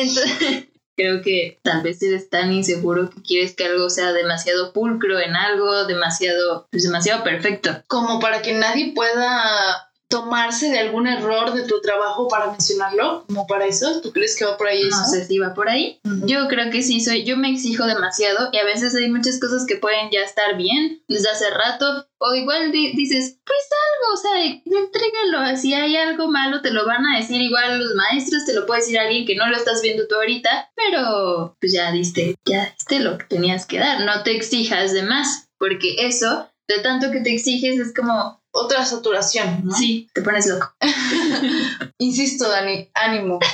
Entonces, 0.00 0.66
Creo 1.00 1.22
que 1.22 1.58
tal 1.62 1.80
vez 1.82 2.02
eres 2.02 2.28
tan 2.28 2.52
inseguro 2.52 3.08
que 3.08 3.22
quieres 3.22 3.56
que 3.56 3.64
algo 3.64 3.88
sea 3.88 4.12
demasiado 4.12 4.74
pulcro 4.74 5.18
en 5.18 5.34
algo, 5.34 5.86
demasiado, 5.86 6.68
pues 6.70 6.82
demasiado 6.82 7.24
perfecto. 7.24 7.82
Como 7.86 8.20
para 8.20 8.42
que 8.42 8.52
nadie 8.52 8.92
pueda 8.94 9.89
tomarse 10.10 10.68
de 10.70 10.78
algún 10.80 11.06
error 11.06 11.54
de 11.54 11.62
tu 11.62 11.80
trabajo 11.80 12.28
para 12.28 12.50
mencionarlo, 12.50 13.24
como 13.28 13.46
para 13.46 13.64
eso. 13.66 14.00
¿Tú 14.02 14.12
crees 14.12 14.36
que 14.36 14.44
va 14.44 14.56
por 14.58 14.66
ahí 14.66 14.82
eso? 14.82 14.96
No 14.98 15.06
sé 15.06 15.24
si 15.26 15.38
va 15.38 15.54
por 15.54 15.68
ahí. 15.70 16.00
Ujú. 16.04 16.26
Yo 16.26 16.48
creo 16.48 16.70
que 16.70 16.82
sí, 16.82 17.00
soy, 17.00 17.24
yo 17.24 17.36
me 17.36 17.50
exijo 17.50 17.86
demasiado 17.86 18.50
y 18.52 18.58
a 18.58 18.64
veces 18.64 18.94
hay 18.94 19.08
muchas 19.10 19.40
cosas 19.40 19.64
que 19.66 19.76
pueden 19.76 20.10
ya 20.10 20.20
estar 20.20 20.56
bien 20.56 21.02
desde 21.08 21.30
hace 21.30 21.48
rato. 21.50 22.06
O 22.18 22.34
igual 22.34 22.70
di- 22.72 22.92
dices, 22.92 23.38
pues 23.46 23.58
algo, 23.88 24.12
o 24.12 24.16
sea, 24.16 24.60
entrégalo. 24.84 25.56
Si 25.56 25.72
hay 25.74 25.96
algo 25.96 26.28
malo, 26.28 26.60
te 26.60 26.70
lo 26.70 26.84
van 26.86 27.06
a 27.06 27.16
decir 27.18 27.40
igual 27.40 27.78
los 27.78 27.94
maestros, 27.94 28.44
te 28.44 28.52
lo 28.52 28.66
puede 28.66 28.80
decir 28.80 28.98
alguien 28.98 29.24
que 29.26 29.36
no 29.36 29.46
lo 29.48 29.56
estás 29.56 29.80
viendo 29.80 30.06
tú 30.06 30.16
ahorita, 30.16 30.70
pero 30.74 31.56
pues 31.60 31.72
ya 31.72 31.90
diste, 31.92 32.36
ya 32.44 32.66
diste 32.76 32.98
lo 33.00 33.16
que 33.16 33.24
tenías 33.26 33.64
que 33.64 33.78
dar. 33.78 34.04
No 34.04 34.22
te 34.22 34.36
exijas 34.36 34.92
de 34.92 35.02
más, 35.02 35.48
porque 35.58 35.94
eso, 36.06 36.50
de 36.70 36.82
tanto 36.82 37.10
que 37.10 37.20
te 37.20 37.34
exiges, 37.34 37.78
es 37.78 37.94
como, 37.94 38.40
Otra 38.52 38.84
saturación, 38.84 39.62
¿no? 39.64 39.74
sí, 39.74 40.08
te 40.14 40.22
pones 40.22 40.46
loco. 40.46 40.72
Insisto, 41.98 42.48
Dani, 42.48 42.90
ánimo. 42.94 43.38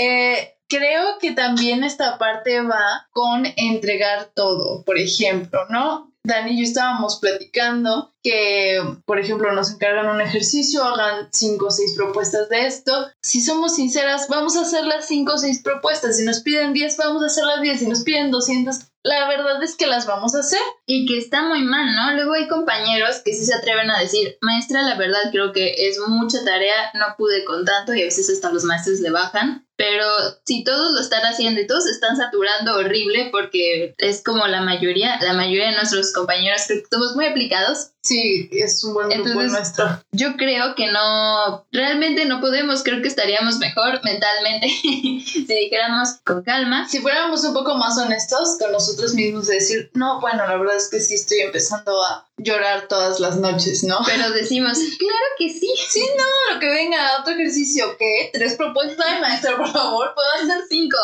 Eh, 0.00 0.54
creo 0.68 1.18
que 1.20 1.32
también 1.32 1.82
esta 1.82 2.18
parte 2.18 2.60
va 2.60 3.08
con 3.10 3.44
entregar 3.56 4.30
todo, 4.32 4.84
por 4.84 4.96
ejemplo, 4.96 5.66
¿no? 5.70 6.14
Dani 6.28 6.52
y 6.52 6.58
yo 6.58 6.62
estábamos 6.62 7.18
platicando 7.18 8.12
que, 8.22 8.78
por 9.06 9.18
ejemplo, 9.18 9.50
nos 9.52 9.72
encargan 9.72 10.08
un 10.08 10.20
ejercicio, 10.20 10.84
hagan 10.84 11.30
cinco 11.32 11.66
o 11.66 11.70
seis 11.70 11.94
propuestas 11.96 12.48
de 12.50 12.66
esto. 12.66 12.92
Si 13.22 13.40
somos 13.40 13.76
sinceras, 13.76 14.28
vamos 14.28 14.56
a 14.56 14.60
hacer 14.60 14.84
las 14.84 15.08
cinco 15.08 15.34
o 15.34 15.38
seis 15.38 15.62
propuestas. 15.62 16.18
Si 16.18 16.24
nos 16.24 16.40
piden 16.40 16.74
10, 16.74 16.96
vamos 16.98 17.22
a 17.22 17.26
hacer 17.26 17.44
las 17.44 17.62
10. 17.62 17.80
Si 17.80 17.86
nos 17.86 18.02
piden 18.02 18.30
200, 18.30 18.76
la 19.02 19.28
verdad 19.28 19.62
es 19.62 19.76
que 19.76 19.86
las 19.86 20.06
vamos 20.06 20.34
a 20.34 20.40
hacer. 20.40 20.60
Y 20.86 21.06
que 21.06 21.18
está 21.18 21.42
muy 21.42 21.62
mal, 21.62 21.94
¿no? 21.94 22.14
Luego 22.14 22.34
hay 22.34 22.48
compañeros 22.48 23.20
que 23.24 23.34
sí 23.34 23.44
se 23.44 23.54
atreven 23.54 23.90
a 23.90 24.00
decir, 24.00 24.38
maestra, 24.40 24.82
la 24.82 24.96
verdad 24.96 25.30
creo 25.30 25.52
que 25.52 25.88
es 25.88 25.98
mucha 26.06 26.44
tarea, 26.44 26.90
no 26.94 27.14
pude 27.16 27.44
con 27.44 27.64
tanto 27.64 27.94
y 27.94 28.02
a 28.02 28.06
veces 28.06 28.30
hasta 28.30 28.52
los 28.52 28.64
maestros 28.64 29.00
le 29.00 29.10
bajan. 29.10 29.67
Pero 29.78 30.04
si 30.44 30.64
todos 30.64 30.90
lo 30.90 31.00
están 31.00 31.22
haciendo 31.22 31.60
y 31.60 31.66
todos 31.68 31.86
están 31.86 32.16
saturando 32.16 32.78
horrible 32.78 33.28
porque 33.30 33.94
es 33.98 34.24
como 34.24 34.44
la 34.48 34.60
mayoría, 34.60 35.20
la 35.20 35.34
mayoría 35.34 35.70
de 35.70 35.76
nuestros 35.76 36.12
compañeros 36.12 36.62
creo 36.66 36.82
que 36.82 36.88
somos 36.90 37.14
muy 37.14 37.26
aplicados. 37.26 37.92
Sí, 38.02 38.48
es 38.50 38.82
un 38.82 38.94
buen 38.94 39.08
grupo 39.08 39.28
Entonces, 39.28 39.52
nuestro. 39.52 40.02
Yo 40.10 40.36
creo 40.36 40.74
que 40.74 40.90
no, 40.90 41.64
realmente 41.70 42.24
no 42.24 42.40
podemos, 42.40 42.82
creo 42.82 43.00
que 43.02 43.08
estaríamos 43.08 43.58
mejor 43.58 44.00
mentalmente 44.02 44.68
si 44.82 45.46
dijéramos 45.46 46.08
con 46.24 46.42
calma. 46.42 46.88
Si 46.88 46.98
fuéramos 46.98 47.44
un 47.44 47.54
poco 47.54 47.76
más 47.76 47.96
honestos 47.98 48.56
con 48.58 48.72
nosotros 48.72 49.14
mismos, 49.14 49.46
de 49.46 49.54
decir, 49.54 49.92
no, 49.94 50.20
bueno, 50.20 50.44
la 50.44 50.56
verdad 50.56 50.76
es 50.76 50.88
que 50.88 50.98
sí 50.98 51.14
estoy 51.14 51.38
empezando 51.38 52.02
a 52.02 52.27
llorar 52.38 52.86
todas 52.88 53.20
las 53.20 53.36
noches, 53.36 53.84
¿no? 53.84 53.98
Pero 54.06 54.30
decimos, 54.30 54.78
claro 54.98 55.26
que 55.36 55.50
sí. 55.50 55.70
Sí, 55.88 56.08
no, 56.16 56.54
lo 56.54 56.60
que 56.60 56.68
venga, 56.68 57.20
otro 57.20 57.34
ejercicio, 57.34 57.96
¿qué? 57.98 58.30
¿Tres 58.32 58.54
propuestas? 58.54 59.04
Ay, 59.06 59.20
maestra, 59.20 59.56
por 59.56 59.70
favor, 59.70 60.14
puedo 60.14 60.28
hacer 60.32 60.64
Cinco. 60.68 60.96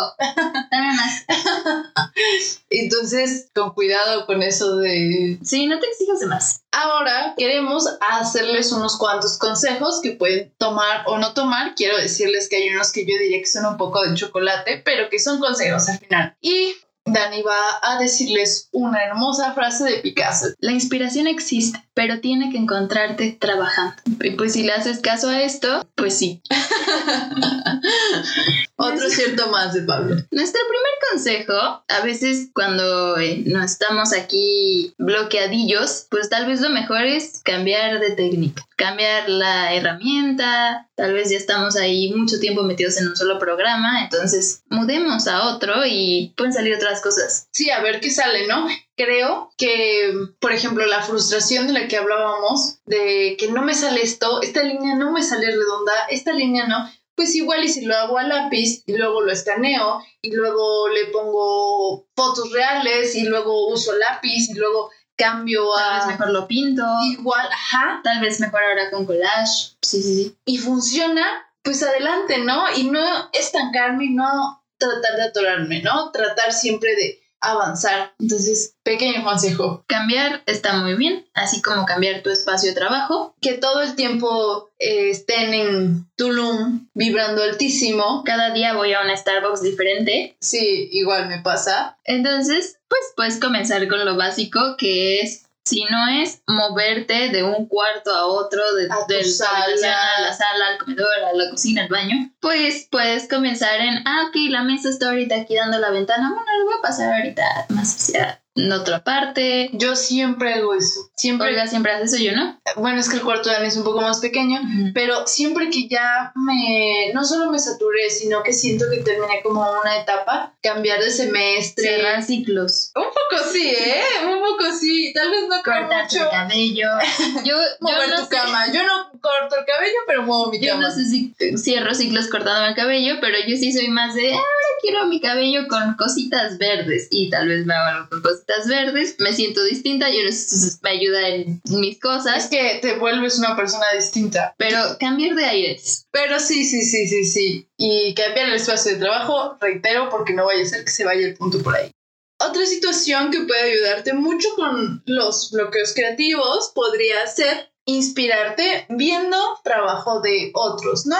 Dame 0.70 0.92
más. 0.94 1.24
Entonces, 2.70 3.50
con 3.54 3.72
cuidado 3.72 4.26
con 4.26 4.42
eso 4.42 4.76
de... 4.76 5.38
Sí, 5.42 5.66
no 5.66 5.78
te 5.78 5.86
exijas 5.88 6.20
de 6.20 6.26
más. 6.26 6.64
Ahora 6.72 7.34
queremos 7.36 7.86
hacerles 8.00 8.72
unos 8.72 8.98
cuantos 8.98 9.38
consejos 9.38 10.00
que 10.02 10.12
pueden 10.12 10.52
tomar 10.58 11.04
o 11.06 11.18
no 11.18 11.34
tomar. 11.34 11.74
Quiero 11.74 11.96
decirles 11.96 12.48
que 12.48 12.56
hay 12.56 12.68
unos 12.70 12.92
que 12.92 13.06
yo 13.06 13.16
diría 13.18 13.38
que 13.38 13.46
son 13.46 13.66
un 13.66 13.76
poco 13.76 14.02
de 14.02 14.14
chocolate, 14.14 14.82
pero 14.84 15.08
que 15.08 15.18
son 15.18 15.38
consejos 15.38 15.88
al 15.88 15.98
final. 15.98 16.36
Y 16.40 16.74
Dani 17.06 17.42
va 17.42 17.60
a 17.82 17.98
decirles 17.98 18.70
una 18.72 19.04
hermosa 19.04 19.52
frase 19.52 19.84
de 19.84 19.98
Picasso. 19.98 20.46
La 20.58 20.72
inspiración 20.72 21.26
existe, 21.26 21.78
pero 21.92 22.20
tiene 22.20 22.50
que 22.50 22.56
encontrarte 22.56 23.36
trabajando. 23.38 23.96
Y 24.22 24.30
pues 24.30 24.54
si 24.54 24.62
le 24.62 24.72
haces 24.72 25.00
caso 25.00 25.28
a 25.28 25.42
esto, 25.42 25.86
pues 25.96 26.16
sí. 26.16 26.40
Otro 28.76 29.10
cierto 29.10 29.50
más 29.50 29.74
de 29.74 29.82
Pablo. 29.82 30.16
Nuestro 30.30 30.62
primer 30.68 30.92
consejo, 31.10 31.84
a 31.86 32.00
veces 32.02 32.48
cuando 32.54 33.18
eh, 33.18 33.44
no 33.46 33.62
estamos 33.62 34.14
aquí 34.14 34.94
bloqueadillos, 34.98 36.06
pues 36.10 36.30
tal 36.30 36.46
vez 36.46 36.60
lo 36.60 36.70
mejor 36.70 37.04
es 37.04 37.42
cambiar 37.44 38.00
de 38.00 38.12
técnica, 38.12 38.66
cambiar 38.76 39.28
la 39.28 39.74
herramienta, 39.74 40.88
tal 40.94 41.12
vez 41.12 41.30
ya 41.30 41.36
estamos 41.36 41.76
ahí 41.76 42.12
mucho 42.12 42.38
tiempo 42.40 42.62
metidos 42.62 42.96
en 42.98 43.08
un 43.08 43.16
solo 43.16 43.38
programa, 43.38 44.02
entonces 44.02 44.62
mudemos 44.68 45.26
a 45.26 45.54
otro 45.54 45.86
y 45.86 46.34
pueden 46.36 46.52
salir 46.52 46.74
otras 46.74 47.00
cosas. 47.00 47.48
Sí, 47.52 47.70
a 47.70 47.80
ver 47.80 48.00
qué 48.00 48.10
sale, 48.10 48.46
¿no? 48.46 48.66
Creo 48.96 49.52
que, 49.56 50.12
por 50.40 50.52
ejemplo, 50.52 50.86
la 50.86 51.02
frustración 51.02 51.66
de 51.66 51.72
la 51.72 51.88
que 51.88 51.96
hablábamos, 51.96 52.78
de 52.86 53.36
que 53.38 53.50
no 53.50 53.62
me 53.62 53.74
sale 53.74 54.02
esto, 54.02 54.42
esta 54.42 54.62
línea 54.62 54.94
no 54.94 55.12
me 55.12 55.22
sale 55.22 55.46
redonda, 55.46 55.92
esta 56.10 56.32
línea 56.32 56.66
no, 56.66 56.88
pues 57.14 57.34
igual 57.36 57.64
y 57.64 57.68
si 57.68 57.84
lo 57.84 57.94
hago 57.94 58.18
a 58.18 58.24
lápiz 58.24 58.82
y 58.86 58.96
luego 58.96 59.22
lo 59.22 59.32
escaneo 59.32 60.02
y 60.20 60.32
luego 60.32 60.88
le 60.88 61.06
pongo 61.06 62.06
fotos 62.16 62.50
reales 62.52 63.14
y 63.14 63.24
luego 63.24 63.68
uso 63.68 63.92
lápiz 63.96 64.50
y 64.50 64.54
luego 64.54 64.90
cambio 65.16 65.64
Tal 65.76 65.94
vez 65.94 66.04
a 66.04 66.06
mejor 66.08 66.30
lo 66.30 66.46
pinto, 66.46 66.84
igual, 67.12 67.46
ajá, 67.50 68.00
tal 68.02 68.20
vez 68.20 68.40
mejor 68.40 68.60
ahora 68.62 68.90
con 68.90 69.06
collage. 69.06 69.76
Sí, 69.82 70.02
sí, 70.02 70.14
sí. 70.14 70.36
y 70.44 70.58
funciona, 70.58 71.24
pues 71.62 71.82
adelante, 71.82 72.38
¿no? 72.38 72.64
Y 72.76 72.84
no 72.90 73.00
estancarme 73.32 74.06
y 74.06 74.10
no 74.10 74.64
tratar 74.76 75.16
de 75.16 75.22
atorarme, 75.24 75.82
¿no? 75.82 76.10
Tratar 76.10 76.52
siempre 76.52 76.94
de 76.94 77.23
avanzar. 77.52 78.14
Entonces, 78.18 78.76
pequeño 78.82 79.24
consejo, 79.24 79.84
Cambiar 79.86 80.42
está 80.46 80.76
muy 80.76 80.94
bien, 80.94 81.26
así 81.34 81.62
como 81.62 81.84
cambiar 81.84 82.22
tu 82.22 82.30
espacio 82.30 82.70
de 82.70 82.76
trabajo. 82.76 83.34
que 83.40 83.54
todo 83.54 83.82
el 83.82 83.94
tiempo 83.94 84.70
eh, 84.78 85.10
estén 85.10 85.54
en 85.54 86.06
Tulum 86.16 86.88
vibrando 86.94 87.42
altísimo. 87.42 88.22
Cada 88.24 88.52
día 88.52 88.74
voy 88.74 88.92
a 88.92 89.02
una 89.02 89.16
Starbucks 89.16 89.62
diferente. 89.62 90.36
Sí, 90.40 90.88
igual 90.92 91.28
me 91.28 91.40
pasa. 91.40 91.98
Entonces, 92.04 92.78
pues 92.88 93.00
puedes 93.16 93.38
comenzar 93.38 93.86
con 93.88 94.04
lo 94.04 94.16
básico, 94.16 94.76
que 94.78 95.20
es, 95.20 95.43
si 95.64 95.84
no 95.84 96.08
es 96.08 96.42
moverte 96.46 97.30
de 97.30 97.42
un 97.42 97.66
cuarto 97.68 98.14
a 98.14 98.26
otro, 98.26 98.74
de, 98.74 98.84
A 98.90 99.06
de 99.08 99.24
sala. 99.24 99.64
habitación 99.64 99.92
a 99.92 100.20
la 100.20 100.32
sala, 100.32 100.68
al 100.68 100.78
comedor, 100.78 101.08
a 101.24 101.32
la 101.34 101.50
cocina, 101.50 101.82
al 101.82 101.88
baño, 101.88 102.30
pues 102.40 102.86
puedes 102.90 103.28
comenzar 103.28 103.80
en, 103.80 104.06
ah, 104.06 104.26
ok, 104.28 104.36
la 104.50 104.62
mesa 104.62 104.90
está 104.90 105.08
ahorita 105.08 105.36
aquí 105.36 105.56
dando 105.56 105.78
la 105.78 105.90
ventana, 105.90 106.28
bueno, 106.28 106.50
lo 106.58 106.64
voy 106.66 106.74
a 106.78 106.82
pasar 106.82 107.14
ahorita 107.14 107.66
más 107.70 107.96
hacia 107.96 108.43
otra 108.72 109.02
parte. 109.02 109.70
Yo 109.72 109.96
siempre 109.96 110.54
hago 110.54 110.74
eso. 110.74 111.10
Siempre. 111.16 111.48
Olga 111.48 111.66
siempre 111.66 111.92
hace 111.92 112.04
eso, 112.04 112.16
yo 112.18 112.32
no. 112.36 112.60
Bueno, 112.76 113.00
es 113.00 113.08
que 113.08 113.16
el 113.16 113.22
cuarto 113.22 113.48
de 113.48 113.56
Dani 113.56 113.68
es 113.68 113.76
un 113.76 113.84
poco 113.84 114.00
más 114.00 114.20
pequeño. 114.20 114.60
Pero 114.94 115.26
siempre 115.26 115.70
que 115.70 115.88
ya 115.88 116.32
me, 116.36 117.10
no 117.12 117.24
solo 117.24 117.50
me 117.50 117.58
saturé, 117.58 118.10
sino 118.10 118.42
que 118.42 118.52
siento 118.52 118.84
que 118.90 118.98
terminé 118.98 119.40
como 119.42 119.60
una 119.82 119.96
etapa, 120.00 120.54
cambiar 120.62 121.00
de 121.00 121.10
semestre. 121.10 121.84
Cerrar 121.96 122.22
ciclos. 122.22 122.92
Un 122.94 123.04
poco 123.04 123.42
sí, 123.52 123.68
¿eh? 123.68 124.02
Un 124.26 124.40
poco 124.40 124.70
sí. 124.78 125.12
Tal 125.14 125.30
vez 125.30 125.42
no 125.48 125.60
creo 125.62 125.80
Cortarte 125.82 126.16
mucho 126.18 126.24
el 126.24 126.30
cabello. 126.30 126.88
Yo, 127.44 127.56
mover 127.80 128.08
yo 128.08 128.14
no 128.14 128.16
tu 128.20 128.22
sé- 128.24 128.28
cama. 128.36 128.72
Yo 128.72 128.82
no 128.84 129.10
corto 129.20 129.56
el 129.58 129.64
cabello, 129.66 129.98
pero 130.06 130.22
muevo 130.22 130.50
mi 130.50 130.60
Yo 130.60 130.70
cama. 130.70 130.82
no 130.88 130.94
sé 130.94 131.04
si 131.06 131.34
cierro 131.56 131.94
ciclos 131.94 132.28
cortándome 132.28 132.68
el 132.68 132.74
cabello, 132.74 133.14
pero 133.20 133.36
yo 133.46 133.56
sí 133.56 133.72
soy 133.72 133.88
más 133.88 134.14
de, 134.14 134.32
"Ah, 134.32 134.36
ahora 134.36 134.44
quiero 134.84 135.06
mi 135.06 135.20
cabello 135.20 135.66
con 135.68 135.94
cositas 135.94 136.58
verdes 136.58 137.08
y 137.10 137.30
tal 137.30 137.48
vez 137.48 137.64
me 137.64 137.74
hago 137.74 137.96
algo 137.96 138.08
con 138.10 138.22
cositas 138.22 138.68
verdes, 138.68 139.16
me 139.18 139.32
siento 139.32 139.64
distinta, 139.64 140.10
yo 140.10 140.22
no 140.24 140.30
sé 140.30 140.36
si 140.36 140.78
me 140.82 140.90
ayuda 140.90 141.28
en 141.28 141.62
mis 141.70 141.94
Es 141.96 142.00
cosas, 142.00 142.46
que 142.48 142.78
te 142.82 142.98
vuelves 142.98 143.38
una 143.38 143.56
persona 143.56 143.86
distinta. 143.96 144.54
pero 144.58 144.78
cambiar 145.00 145.34
de 145.34 145.44
aires. 145.44 146.06
Pero 146.10 146.38
sí, 146.38 146.64
sí, 146.64 146.82
sí, 146.82 147.06
sí, 147.08 147.24
sí. 147.24 147.68
Y 147.78 148.14
cambiar 148.14 148.48
el 148.48 148.56
espacio 148.56 148.92
de 148.92 148.98
trabajo, 148.98 149.56
reitero, 149.60 150.10
porque 150.10 150.34
no 150.34 150.44
vaya 150.44 150.62
a 150.62 150.66
ser 150.66 150.84
que 150.84 150.90
se 150.90 151.04
vaya 151.04 151.26
el 151.26 151.34
punto 151.34 151.62
por 151.62 151.74
ahí. 151.74 151.90
Otra 152.38 152.66
situación 152.66 153.30
que 153.30 153.40
puede 153.40 153.72
ayudarte 153.72 154.12
mucho 154.12 154.48
con 154.56 155.02
los 155.06 155.50
bloqueos 155.50 155.94
creativos 155.94 156.72
podría 156.74 157.26
ser 157.26 157.72
inspirarte 157.86 158.86
viendo 158.90 159.36
trabajo 159.62 160.20
de 160.20 160.50
otros, 160.54 161.06
¿no? 161.06 161.16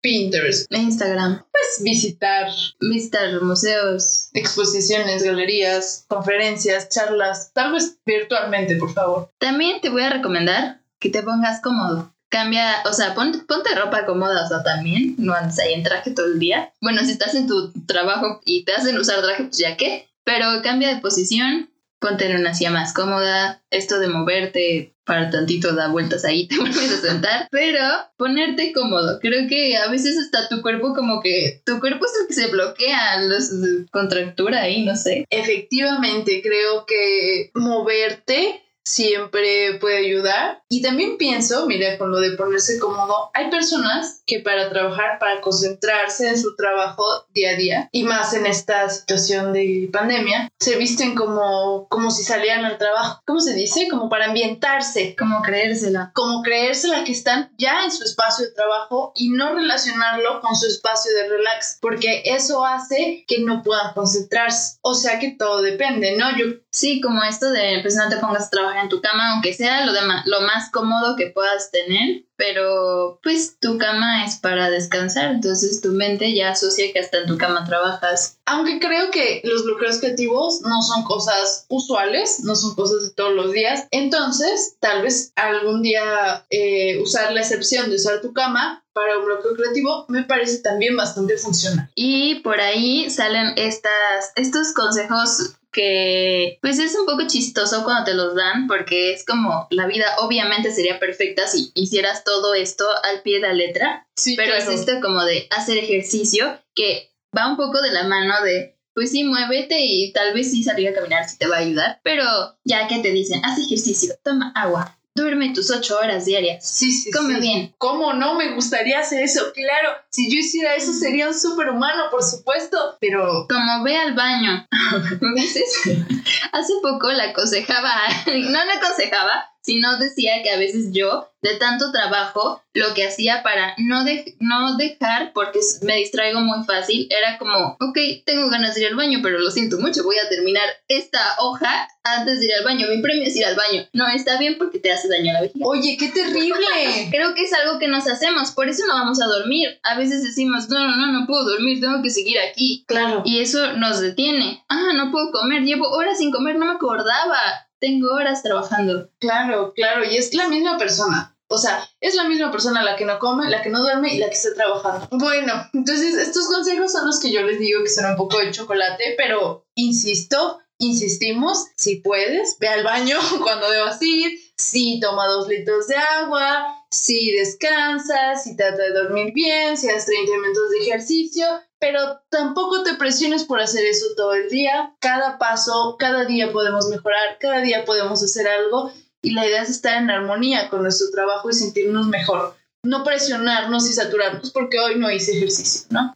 Pinterest, 0.00 0.72
Instagram, 0.72 1.44
pues 1.52 1.82
visitar 1.84 2.48
visitar 2.80 3.42
museos. 3.42 4.28
exposiciones, 4.32 5.22
galerías, 5.22 6.04
conferencias, 6.08 6.88
charlas, 6.88 7.52
tal 7.52 7.72
vez 7.72 7.98
virtualmente, 8.06 8.76
por 8.76 8.92
favor. 8.92 9.30
También 9.38 9.80
te 9.80 9.88
voy 9.90 10.02
a 10.02 10.10
recomendar 10.10 10.80
que 10.98 11.10
te 11.10 11.22
pongas 11.22 11.60
cómodo. 11.62 12.14
Cambia, 12.28 12.76
o 12.84 12.92
sea, 12.92 13.14
pon- 13.14 13.44
ponte 13.48 13.74
ropa 13.74 14.06
cómoda, 14.06 14.44
o 14.44 14.48
sea, 14.48 14.62
también, 14.62 15.16
no 15.18 15.34
andes 15.34 15.58
ahí 15.58 15.72
en 15.74 15.82
traje 15.82 16.12
todo 16.12 16.26
el 16.26 16.38
día. 16.38 16.72
Bueno, 16.80 17.04
si 17.04 17.10
estás 17.12 17.34
en 17.34 17.46
tu 17.48 17.72
trabajo 17.86 18.40
y 18.44 18.64
te 18.64 18.72
hacen 18.72 18.96
usar 18.98 19.20
traje, 19.20 19.44
pues 19.44 19.58
ya 19.58 19.76
qué. 19.76 20.08
Pero 20.22 20.46
cambia 20.62 20.94
de 20.94 21.00
posición, 21.00 21.69
ponte 22.00 22.26
en 22.28 22.36
una 22.36 22.54
silla 22.54 22.70
más 22.70 22.92
cómoda, 22.92 23.62
esto 23.70 24.00
de 24.00 24.08
moverte 24.08 24.94
para 25.04 25.30
tantito 25.30 25.74
da 25.74 25.88
vueltas 25.88 26.24
ahí, 26.24 26.46
te 26.48 26.56
vuelves 26.56 26.92
a 26.92 27.08
sentar, 27.08 27.48
pero 27.50 27.80
ponerte 28.16 28.72
cómodo. 28.72 29.20
Creo 29.20 29.48
que 29.48 29.76
a 29.76 29.88
veces 29.90 30.16
hasta 30.18 30.48
tu 30.48 30.62
cuerpo 30.62 30.94
como 30.94 31.20
que 31.20 31.62
tu 31.64 31.78
cuerpo 31.80 32.06
es 32.06 32.12
el 32.20 32.26
que 32.28 32.34
se 32.34 32.46
bloquea 32.48 33.22
los 33.22 33.50
contractura 33.90 34.62
ahí, 34.62 34.84
no 34.84 34.96
sé. 34.96 35.26
Efectivamente, 35.30 36.40
creo 36.42 36.86
que 36.86 37.50
moverte 37.54 38.62
siempre 38.84 39.78
puede 39.80 39.98
ayudar. 39.98 40.62
Y 40.68 40.82
también 40.82 41.16
pienso, 41.16 41.66
mira, 41.66 41.98
con 41.98 42.10
lo 42.10 42.20
de 42.20 42.36
ponerse 42.36 42.78
cómodo, 42.78 43.30
hay 43.34 43.50
personas 43.50 44.22
que 44.26 44.40
para 44.40 44.70
trabajar, 44.70 45.18
para 45.18 45.40
concentrarse 45.40 46.28
en 46.28 46.38
su 46.38 46.54
trabajo 46.56 47.04
día 47.34 47.50
a 47.50 47.56
día, 47.56 47.88
y 47.92 48.04
más 48.04 48.34
en 48.34 48.46
esta 48.46 48.88
situación 48.88 49.52
de 49.52 49.88
pandemia, 49.92 50.48
se 50.60 50.76
visten 50.76 51.14
como, 51.14 51.88
como 51.88 52.10
si 52.10 52.22
salieran 52.22 52.64
al 52.64 52.78
trabajo. 52.78 53.20
¿Cómo 53.26 53.40
se 53.40 53.54
dice? 53.54 53.88
Como 53.90 54.08
para 54.08 54.26
ambientarse. 54.26 55.16
Como 55.18 55.42
creérsela. 55.42 56.12
Como 56.14 56.42
creérsela 56.42 57.04
que 57.04 57.12
están 57.12 57.52
ya 57.58 57.84
en 57.84 57.90
su 57.90 58.04
espacio 58.04 58.46
de 58.46 58.52
trabajo 58.52 59.12
y 59.14 59.30
no 59.30 59.54
relacionarlo 59.54 60.40
con 60.40 60.54
su 60.54 60.66
espacio 60.66 61.12
de 61.14 61.28
relax, 61.28 61.78
porque 61.80 62.22
eso 62.24 62.64
hace 62.64 63.24
que 63.26 63.40
no 63.40 63.62
puedan 63.62 63.94
concentrarse. 63.94 64.78
O 64.82 64.94
sea 64.94 65.18
que 65.18 65.32
todo 65.32 65.62
depende, 65.62 66.16
¿no? 66.16 66.36
Yo 66.36 66.46
Sí, 66.72 67.00
como 67.00 67.22
esto 67.24 67.50
de, 67.50 67.80
pues 67.82 67.96
no 67.96 68.08
te 68.08 68.18
pongas 68.18 68.46
a 68.46 68.50
trabajar 68.50 68.84
en 68.84 68.88
tu 68.88 69.00
cama, 69.00 69.32
aunque 69.32 69.52
sea 69.54 69.84
lo, 69.84 69.92
de 69.92 70.00
lo 70.26 70.40
más 70.42 70.70
cómodo 70.70 71.16
que 71.16 71.26
puedas 71.26 71.72
tener, 71.72 72.24
pero 72.36 73.18
pues 73.22 73.58
tu 73.60 73.76
cama 73.76 74.24
es 74.24 74.36
para 74.36 74.70
descansar, 74.70 75.32
entonces 75.32 75.80
tu 75.80 75.90
mente 75.90 76.32
ya 76.34 76.52
asocia 76.52 76.92
que 76.92 77.00
hasta 77.00 77.18
en 77.18 77.26
tu 77.26 77.36
cama 77.36 77.64
trabajas. 77.64 78.38
Aunque 78.46 78.78
creo 78.78 79.10
que 79.10 79.42
los 79.44 79.64
bloqueos 79.64 79.98
creativos 79.98 80.60
no 80.62 80.80
son 80.82 81.02
cosas 81.02 81.66
usuales, 81.68 82.40
no 82.44 82.54
son 82.54 82.74
cosas 82.76 83.02
de 83.02 83.10
todos 83.10 83.34
los 83.34 83.52
días. 83.52 83.86
Entonces, 83.90 84.76
tal 84.80 85.02
vez 85.02 85.32
algún 85.36 85.82
día 85.82 86.46
eh, 86.50 87.00
usar 87.02 87.32
la 87.32 87.40
excepción 87.40 87.90
de 87.90 87.96
usar 87.96 88.20
tu 88.20 88.32
cama 88.32 88.84
para 88.92 89.18
un 89.18 89.24
bloqueo 89.24 89.54
creativo 89.54 90.06
me 90.08 90.24
parece 90.24 90.58
también 90.58 90.96
bastante 90.96 91.36
funcional. 91.36 91.90
Y 91.94 92.36
por 92.40 92.60
ahí 92.60 93.10
salen 93.10 93.52
estas, 93.56 94.32
estos 94.36 94.72
consejos 94.72 95.56
que 95.72 96.58
pues 96.62 96.78
es 96.78 96.94
un 96.96 97.06
poco 97.06 97.26
chistoso 97.26 97.84
cuando 97.84 98.04
te 98.04 98.14
los 98.14 98.34
dan 98.34 98.66
porque 98.66 99.12
es 99.12 99.24
como 99.24 99.66
la 99.70 99.86
vida 99.86 100.06
obviamente 100.18 100.72
sería 100.72 100.98
perfecta 100.98 101.46
si 101.46 101.70
hicieras 101.74 102.24
todo 102.24 102.54
esto 102.54 102.84
al 103.04 103.22
pie 103.22 103.36
de 103.36 103.48
la 103.48 103.52
letra, 103.52 104.06
Sí, 104.16 104.34
pero 104.36 104.54
es 104.54 104.68
esto 104.68 105.00
como 105.00 105.24
de 105.24 105.46
hacer 105.50 105.78
ejercicio 105.78 106.58
que 106.74 107.12
va 107.36 107.48
un 107.48 107.56
poco 107.56 107.80
de 107.80 107.92
la 107.92 108.04
mano 108.04 108.42
de 108.42 108.76
pues 108.94 109.12
sí, 109.12 109.24
muévete 109.24 109.76
y 109.80 110.12
tal 110.12 110.34
vez 110.34 110.50
sí 110.50 110.62
salir 110.62 110.88
a 110.88 110.92
caminar 110.92 111.28
si 111.28 111.38
te 111.38 111.46
va 111.46 111.56
a 111.56 111.60
ayudar, 111.60 112.00
pero 112.02 112.24
ya 112.64 112.88
que 112.88 112.98
te 112.98 113.12
dicen, 113.12 113.40
haz 113.44 113.58
ejercicio, 113.58 114.14
toma 114.22 114.52
agua, 114.54 114.98
duerme 115.20 115.52
tus 115.54 115.70
ocho 115.70 115.98
horas 115.98 116.24
diarias, 116.24 116.66
Sí, 116.68 116.92
sí, 116.92 117.10
come 117.10 117.34
sí. 117.34 117.40
bien. 117.40 117.74
¿Cómo 117.78 118.12
no 118.12 118.34
me 118.34 118.54
gustaría 118.54 118.98
hacer 119.00 119.22
eso? 119.22 119.52
Claro, 119.54 119.90
si 120.10 120.30
yo 120.30 120.38
hiciera 120.38 120.74
eso 120.74 120.92
sería 120.92 121.28
un 121.28 121.38
superhumano, 121.38 122.10
por 122.10 122.22
supuesto, 122.22 122.96
pero 123.00 123.46
Como 123.48 123.82
ve 123.84 123.96
al 123.96 124.14
baño. 124.14 124.66
Hace 126.52 126.72
poco 126.82 127.10
la 127.12 127.24
aconsejaba, 127.30 127.92
no 128.26 128.64
la 128.64 128.74
aconsejaba, 128.74 129.44
sino 129.70 129.98
decía 129.98 130.42
que 130.42 130.50
a 130.50 130.58
veces 130.58 130.90
yo, 130.92 131.28
de 131.42 131.54
tanto 131.56 131.90
trabajo, 131.92 132.62
lo 132.74 132.92
que 132.94 133.06
hacía 133.06 133.42
para 133.42 133.74
no, 133.78 134.04
de- 134.04 134.36
no 134.40 134.76
dejar, 134.76 135.32
porque 135.32 135.60
me 135.82 135.96
distraigo 135.96 136.40
muy 136.40 136.64
fácil, 136.64 137.08
era 137.10 137.38
como, 137.38 137.76
ok, 137.80 137.98
tengo 138.26 138.48
ganas 138.50 138.74
de 138.74 138.82
ir 138.82 138.86
al 138.88 138.96
baño, 138.96 139.20
pero 139.22 139.38
lo 139.38 139.50
siento 139.50 139.78
mucho, 139.78 140.02
voy 140.04 140.16
a 140.18 140.28
terminar 140.28 140.64
esta 140.88 141.20
hoja 141.38 141.88
antes 142.02 142.40
de 142.40 142.46
ir 142.46 142.54
al 142.54 142.64
baño. 142.64 142.86
Mi 142.88 143.00
premio 143.00 143.22
es 143.24 143.36
ir 143.36 143.44
al 143.46 143.54
baño. 143.56 143.86
No, 143.92 144.08
está 144.08 144.38
bien 144.38 144.56
porque 144.58 144.78
te 144.80 144.90
hace 144.92 145.08
daño 145.08 145.30
a 145.30 145.34
la 145.34 145.40
vejiga. 145.42 145.66
oye, 145.66 145.96
qué 145.98 146.08
terrible. 146.08 146.56
Creo 147.10 147.34
que 147.34 147.42
es 147.42 147.52
algo 147.52 147.78
que 147.78 147.88
nos 147.88 148.06
hacemos, 148.08 148.50
por 148.52 148.68
eso 148.68 148.84
no 148.86 148.94
vamos 148.94 149.20
a 149.22 149.26
dormir. 149.26 149.78
A 149.82 149.96
veces 149.96 150.22
decimos, 150.22 150.68
no, 150.68 150.78
no, 150.86 150.96
no, 150.96 151.12
no 151.12 151.26
puedo 151.26 151.44
dormir, 151.48 151.80
tengo 151.80 152.02
que 152.02 152.10
seguir 152.10 152.38
aquí. 152.40 152.84
claro. 152.86 153.22
Y 153.24 153.40
eso 153.40 153.74
nos 153.74 154.00
detiene. 154.00 154.64
Ah, 154.68 154.92
no 154.94 155.10
puedo 155.10 155.30
comer, 155.30 155.62
llevo 155.62 155.88
horas 155.90 156.18
sin 156.18 156.30
comer, 156.32 156.56
no 156.56 156.66
me 156.66 156.72
acordaba. 156.72 157.38
Tengo 157.80 158.12
horas 158.12 158.42
trabajando. 158.42 159.10
Claro, 159.18 159.72
claro, 159.74 160.04
y 160.04 160.16
es 160.16 160.34
la 160.34 160.48
misma 160.48 160.78
persona. 160.78 161.36
O 161.52 161.58
sea, 161.58 161.88
es 162.00 162.14
la 162.14 162.28
misma 162.28 162.52
persona 162.52 162.84
la 162.84 162.94
que 162.94 163.04
no 163.04 163.18
come, 163.18 163.50
la 163.50 163.60
que 163.60 163.70
no 163.70 163.80
duerme 163.80 164.14
y 164.14 164.18
la 164.18 164.28
que 164.28 164.34
está 164.34 164.54
trabajando. 164.54 165.08
Bueno, 165.10 165.52
entonces 165.72 166.14
estos 166.14 166.46
consejos 166.46 166.92
son 166.92 167.06
los 167.06 167.18
que 167.18 167.32
yo 167.32 167.42
les 167.42 167.58
digo 167.58 167.82
que 167.82 167.90
son 167.90 168.08
un 168.08 168.16
poco 168.16 168.38
de 168.38 168.52
chocolate, 168.52 169.14
pero 169.16 169.66
insisto, 169.74 170.60
insistimos, 170.78 171.66
si 171.76 171.96
puedes, 171.96 172.56
ve 172.60 172.68
al 172.68 172.84
baño 172.84 173.18
cuando 173.42 173.68
debas 173.68 174.00
ir, 174.00 174.30
si 174.56 175.00
toma 175.00 175.26
dos 175.26 175.48
litros 175.48 175.88
de 175.88 175.96
agua, 175.96 176.79
si 176.90 177.30
descansa, 177.32 178.36
si 178.36 178.56
trata 178.56 178.82
de 178.82 178.92
dormir 178.92 179.32
bien, 179.32 179.76
si 179.76 179.88
haces 179.88 180.06
30 180.06 180.32
minutos 180.32 180.70
de 180.70 180.78
ejercicio, 180.88 181.46
pero 181.78 182.20
tampoco 182.28 182.82
te 182.82 182.94
presiones 182.94 183.44
por 183.44 183.60
hacer 183.60 183.84
eso 183.86 184.06
todo 184.16 184.34
el 184.34 184.48
día. 184.50 184.94
Cada 185.00 185.38
paso, 185.38 185.96
cada 185.98 186.24
día 186.24 186.52
podemos 186.52 186.88
mejorar, 186.88 187.38
cada 187.40 187.60
día 187.60 187.84
podemos 187.84 188.22
hacer 188.22 188.48
algo 188.48 188.92
y 189.22 189.32
la 189.32 189.46
idea 189.46 189.62
es 189.62 189.70
estar 189.70 190.02
en 190.02 190.10
armonía 190.10 190.68
con 190.68 190.82
nuestro 190.82 191.08
trabajo 191.10 191.48
y 191.48 191.54
sentirnos 191.54 192.06
mejor. 192.08 192.56
No 192.82 193.04
presionarnos 193.04 193.88
y 193.88 193.92
saturarnos 193.92 194.50
porque 194.52 194.80
hoy 194.80 194.98
no 194.98 195.10
hice 195.10 195.36
ejercicio, 195.36 195.82
¿no? 195.90 196.14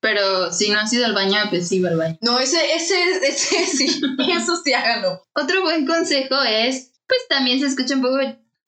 Pero 0.00 0.52
si 0.52 0.70
no 0.70 0.78
has 0.78 0.92
ido 0.92 1.04
al 1.04 1.12
baño, 1.12 1.38
pues 1.50 1.68
sí 1.68 1.80
va 1.80 1.90
al 1.90 1.96
baño. 1.96 2.18
No, 2.20 2.38
ese, 2.38 2.74
ese, 2.74 2.96
ese 3.26 3.66
sí, 3.66 4.00
eso 4.36 4.56
sí 4.64 4.72
háganlo. 4.72 5.22
Otro 5.34 5.62
buen 5.62 5.86
consejo 5.86 6.40
es, 6.42 6.92
pues 7.08 7.20
también 7.28 7.58
se 7.58 7.66
escucha 7.66 7.96
un 7.96 8.02
poco 8.02 8.16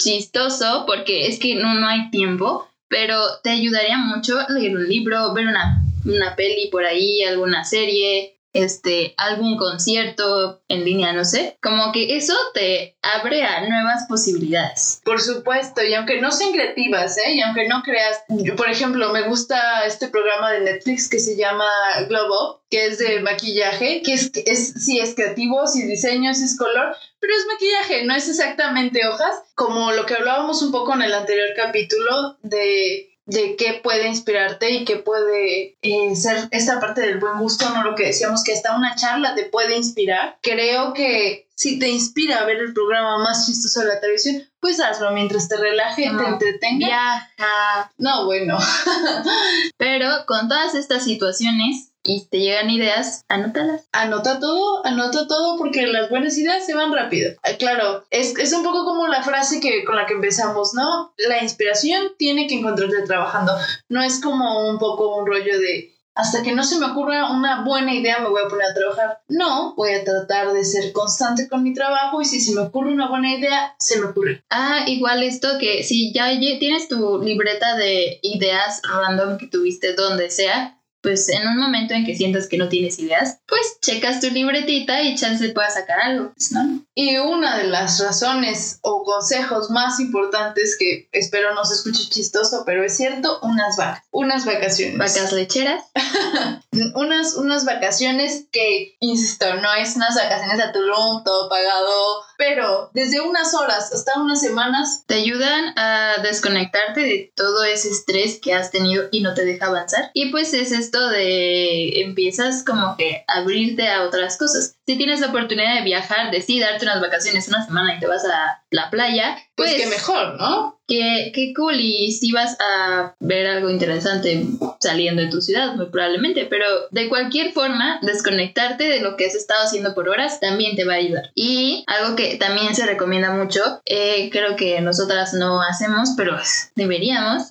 chistoso 0.02 0.84
porque 0.86 1.26
es 1.26 1.38
que 1.38 1.54
no, 1.54 1.74
no 1.74 1.86
hay 1.86 2.10
tiempo, 2.10 2.68
pero 2.88 3.16
te 3.42 3.50
ayudaría 3.50 3.98
mucho 3.98 4.36
leer 4.48 4.76
un 4.76 4.88
libro, 4.88 5.32
ver 5.32 5.46
una, 5.46 5.82
una 6.04 6.34
peli 6.34 6.68
por 6.70 6.84
ahí, 6.84 7.22
alguna 7.22 7.64
serie, 7.64 8.39
este, 8.52 9.14
algún 9.16 9.56
concierto 9.56 10.62
en 10.68 10.84
línea, 10.84 11.12
no 11.12 11.24
sé. 11.24 11.56
Como 11.62 11.92
que 11.92 12.16
eso 12.16 12.34
te 12.54 12.96
abre 13.02 13.44
a 13.44 13.68
nuevas 13.68 14.06
posibilidades. 14.08 15.00
Por 15.04 15.20
supuesto, 15.20 15.82
y 15.82 15.94
aunque 15.94 16.20
no 16.20 16.30
sean 16.32 16.52
creativas, 16.52 17.16
¿eh? 17.18 17.34
Y 17.34 17.40
aunque 17.40 17.68
no 17.68 17.82
creas, 17.82 18.22
por 18.56 18.68
ejemplo, 18.68 19.12
me 19.12 19.22
gusta 19.22 19.84
este 19.86 20.08
programa 20.08 20.50
de 20.52 20.60
Netflix 20.60 21.08
que 21.08 21.20
se 21.20 21.36
llama 21.36 21.66
Globo, 22.08 22.62
que 22.70 22.86
es 22.86 22.98
de 22.98 23.20
maquillaje, 23.20 24.02
que 24.02 24.14
es, 24.14 24.30
es 24.34 24.74
sí 24.84 25.00
es 25.00 25.14
creativo, 25.14 25.66
sí 25.66 25.82
es 25.82 25.88
diseño, 25.88 26.32
sí 26.34 26.44
es 26.44 26.56
color, 26.56 26.94
pero 27.20 27.32
es 27.34 27.46
maquillaje, 27.46 28.04
no 28.04 28.14
es 28.14 28.28
exactamente 28.28 29.06
hojas, 29.06 29.42
como 29.54 29.92
lo 29.92 30.06
que 30.06 30.14
hablábamos 30.14 30.62
un 30.62 30.72
poco 30.72 30.94
en 30.94 31.02
el 31.02 31.12
anterior 31.12 31.48
capítulo 31.56 32.38
de 32.42 33.09
de 33.30 33.56
qué 33.56 33.80
puede 33.82 34.08
inspirarte 34.08 34.70
y 34.70 34.84
qué 34.84 34.96
puede 34.96 35.76
eh, 35.82 36.16
ser 36.16 36.48
esta 36.50 36.80
parte 36.80 37.00
del 37.00 37.18
buen 37.18 37.38
gusto, 37.38 37.68
no 37.70 37.84
lo 37.84 37.94
que 37.94 38.06
decíamos 38.06 38.42
que 38.42 38.52
hasta 38.52 38.76
una 38.76 38.96
charla 38.96 39.34
te 39.34 39.44
puede 39.44 39.76
inspirar. 39.76 40.38
Creo 40.42 40.92
que 40.94 41.48
si 41.54 41.78
te 41.78 41.88
inspira 41.88 42.38
a 42.40 42.44
ver 42.46 42.56
el 42.56 42.72
programa 42.72 43.18
más 43.18 43.46
chistoso 43.46 43.80
de 43.80 43.86
la 43.86 44.00
televisión, 44.00 44.42
pues 44.60 44.80
hazlo 44.80 45.12
mientras 45.12 45.48
te 45.48 45.56
relaje, 45.56 46.04
te 46.04 46.10
No. 46.10 46.26
entretenga. 46.26 46.86
Viaja. 46.86 47.92
No, 47.98 48.24
bueno. 48.24 48.58
Pero 49.76 50.08
con 50.26 50.48
todas 50.48 50.74
estas 50.74 51.04
situaciones 51.04 51.89
y 52.02 52.26
te 52.26 52.38
llegan 52.38 52.70
ideas, 52.70 53.24
anótalas. 53.28 53.88
Anota 53.92 54.40
todo, 54.40 54.84
anota 54.86 55.26
todo 55.26 55.58
porque 55.58 55.86
las 55.86 56.10
buenas 56.10 56.36
ideas 56.38 56.64
se 56.64 56.74
van 56.74 56.92
rápido. 56.92 57.32
Ah, 57.42 57.52
claro, 57.58 58.04
es, 58.10 58.36
es 58.38 58.52
un 58.52 58.62
poco 58.62 58.84
como 58.84 59.06
la 59.06 59.22
frase 59.22 59.60
que, 59.60 59.84
con 59.84 59.96
la 59.96 60.06
que 60.06 60.14
empezamos, 60.14 60.74
¿no? 60.74 61.12
La 61.28 61.42
inspiración 61.42 62.12
tiene 62.18 62.46
que 62.46 62.58
encontrarte 62.58 63.02
trabajando. 63.02 63.52
No 63.88 64.02
es 64.02 64.20
como 64.20 64.68
un 64.68 64.78
poco 64.78 65.16
un 65.16 65.26
rollo 65.26 65.58
de 65.58 65.94
hasta 66.14 66.42
que 66.42 66.52
no 66.52 66.64
se 66.64 66.78
me 66.78 66.86
ocurra 66.86 67.30
una 67.30 67.64
buena 67.64 67.94
idea 67.94 68.18
me 68.18 68.28
voy 68.28 68.42
a 68.44 68.48
poner 68.48 68.70
a 68.70 68.74
trabajar. 68.74 69.20
No, 69.28 69.74
voy 69.74 69.94
a 69.94 70.04
tratar 70.04 70.52
de 70.52 70.64
ser 70.64 70.92
constante 70.92 71.48
con 71.48 71.62
mi 71.62 71.72
trabajo 71.72 72.20
y 72.20 72.24
si 72.24 72.40
se 72.40 72.54
me 72.54 72.62
ocurre 72.62 72.92
una 72.92 73.08
buena 73.08 73.34
idea, 73.34 73.74
se 73.78 74.00
me 74.00 74.06
ocurre. 74.06 74.44
Ah, 74.50 74.84
igual 74.86 75.22
esto 75.22 75.48
que 75.58 75.82
si 75.82 76.12
ya 76.12 76.28
tienes 76.38 76.88
tu 76.88 77.22
libreta 77.22 77.76
de 77.76 78.18
ideas 78.22 78.82
random 78.82 79.38
que 79.38 79.46
tuviste 79.46 79.94
donde 79.94 80.30
sea, 80.30 80.79
pues 81.02 81.28
en 81.28 81.46
un 81.46 81.58
momento 81.58 81.94
en 81.94 82.04
que 82.04 82.16
sientas 82.16 82.46
que 82.46 82.58
no 82.58 82.68
tienes 82.68 82.98
ideas, 82.98 83.38
pues 83.46 83.78
checas 83.80 84.20
tu 84.20 84.30
libretita 84.30 85.02
y 85.02 85.16
chance 85.16 85.48
puedas 85.50 85.74
sacar 85.74 86.00
algo, 86.00 86.32
pues, 86.34 86.52
¿no? 86.52 86.84
Y 86.94 87.16
una 87.16 87.58
de 87.58 87.64
las 87.64 88.00
razones 88.00 88.78
o 88.82 89.02
consejos 89.04 89.70
más 89.70 90.00
importantes 90.00 90.76
que 90.78 91.08
espero 91.12 91.54
no 91.54 91.64
se 91.64 91.74
escuche 91.74 92.08
chistoso, 92.08 92.64
pero 92.66 92.84
es 92.84 92.96
cierto, 92.96 93.38
unas 93.42 93.76
vacas, 93.76 94.04
unas 94.10 94.44
vacaciones. 94.44 94.98
Vacas 94.98 95.32
lecheras. 95.32 95.84
unas, 96.94 97.34
unas 97.34 97.64
vacaciones 97.64 98.46
que, 98.52 98.96
insisto, 99.00 99.54
no 99.56 99.74
es 99.74 99.96
unas 99.96 100.14
vacaciones 100.14 100.60
a 100.60 100.72
Tulum, 100.72 101.24
todo 101.24 101.48
pagado, 101.48 102.22
pero 102.40 102.90
desde 102.94 103.20
unas 103.20 103.52
horas 103.52 103.92
hasta 103.92 104.18
unas 104.18 104.40
semanas, 104.40 105.04
Te 105.06 105.16
ayudan 105.16 105.74
a 105.76 106.22
desconectarte 106.22 107.00
de 107.00 107.32
todo 107.36 107.64
ese 107.64 107.90
estrés 107.90 108.40
que 108.40 108.54
has 108.54 108.70
tenido 108.70 109.08
y 109.10 109.20
no 109.20 109.34
te 109.34 109.44
deja 109.44 109.66
avanzar. 109.66 110.10
Y 110.14 110.30
pues 110.30 110.54
es 110.54 110.72
esto 110.72 111.10
de 111.10 112.00
empiezas 112.00 112.64
como 112.64 112.96
que 112.96 113.24
a 113.28 113.40
abrirte 113.40 113.88
a 113.88 114.04
otras 114.04 114.38
cosas. 114.38 114.78
Si 114.90 114.96
tienes 114.96 115.20
la 115.20 115.28
oportunidad 115.28 115.76
de 115.76 115.82
viajar, 115.82 116.32
de 116.32 116.42
sí, 116.42 116.58
darte 116.58 116.84
unas 116.84 117.00
vacaciones 117.00 117.46
una 117.46 117.64
semana 117.64 117.94
y 117.94 118.00
te 118.00 118.08
vas 118.08 118.24
a 118.24 118.60
la 118.70 118.90
playa, 118.90 119.38
Pues, 119.54 119.70
pues, 119.70 119.82
que 119.82 119.88
mejor, 119.88 120.36
¿no? 120.36 120.80
Qué, 120.88 121.30
qué 121.32 121.52
cool. 121.54 121.78
Y 121.78 122.10
si 122.10 122.32
vas 122.32 122.56
a 122.58 123.14
ver 123.20 123.46
algo 123.46 123.70
interesante 123.70 124.44
saliendo 124.80 125.22
de 125.22 125.28
tu 125.28 125.40
ciudad, 125.40 125.76
muy 125.76 125.86
probablemente. 125.86 126.46
Pero 126.46 126.66
de 126.90 127.08
cualquier 127.08 127.52
forma, 127.52 128.00
desconectarte 128.02 128.82
de 128.82 129.00
lo 129.00 129.16
que 129.16 129.26
has 129.26 129.36
estado 129.36 129.62
haciendo 129.62 129.94
por 129.94 130.08
horas 130.08 130.40
también 130.40 130.74
te 130.74 130.84
va 130.84 130.94
a 130.94 130.96
ayudar. 130.96 131.30
Y 131.36 131.84
algo 131.86 132.16
que 132.16 132.34
también 132.34 132.74
se 132.74 132.84
recomienda 132.84 133.30
mucho, 133.30 133.80
eh, 133.84 134.28
creo 134.32 134.56
que 134.56 134.80
nosotras 134.80 135.34
no 135.34 135.62
hacemos, 135.62 136.14
pero 136.16 136.36
deberíamos, 136.74 137.44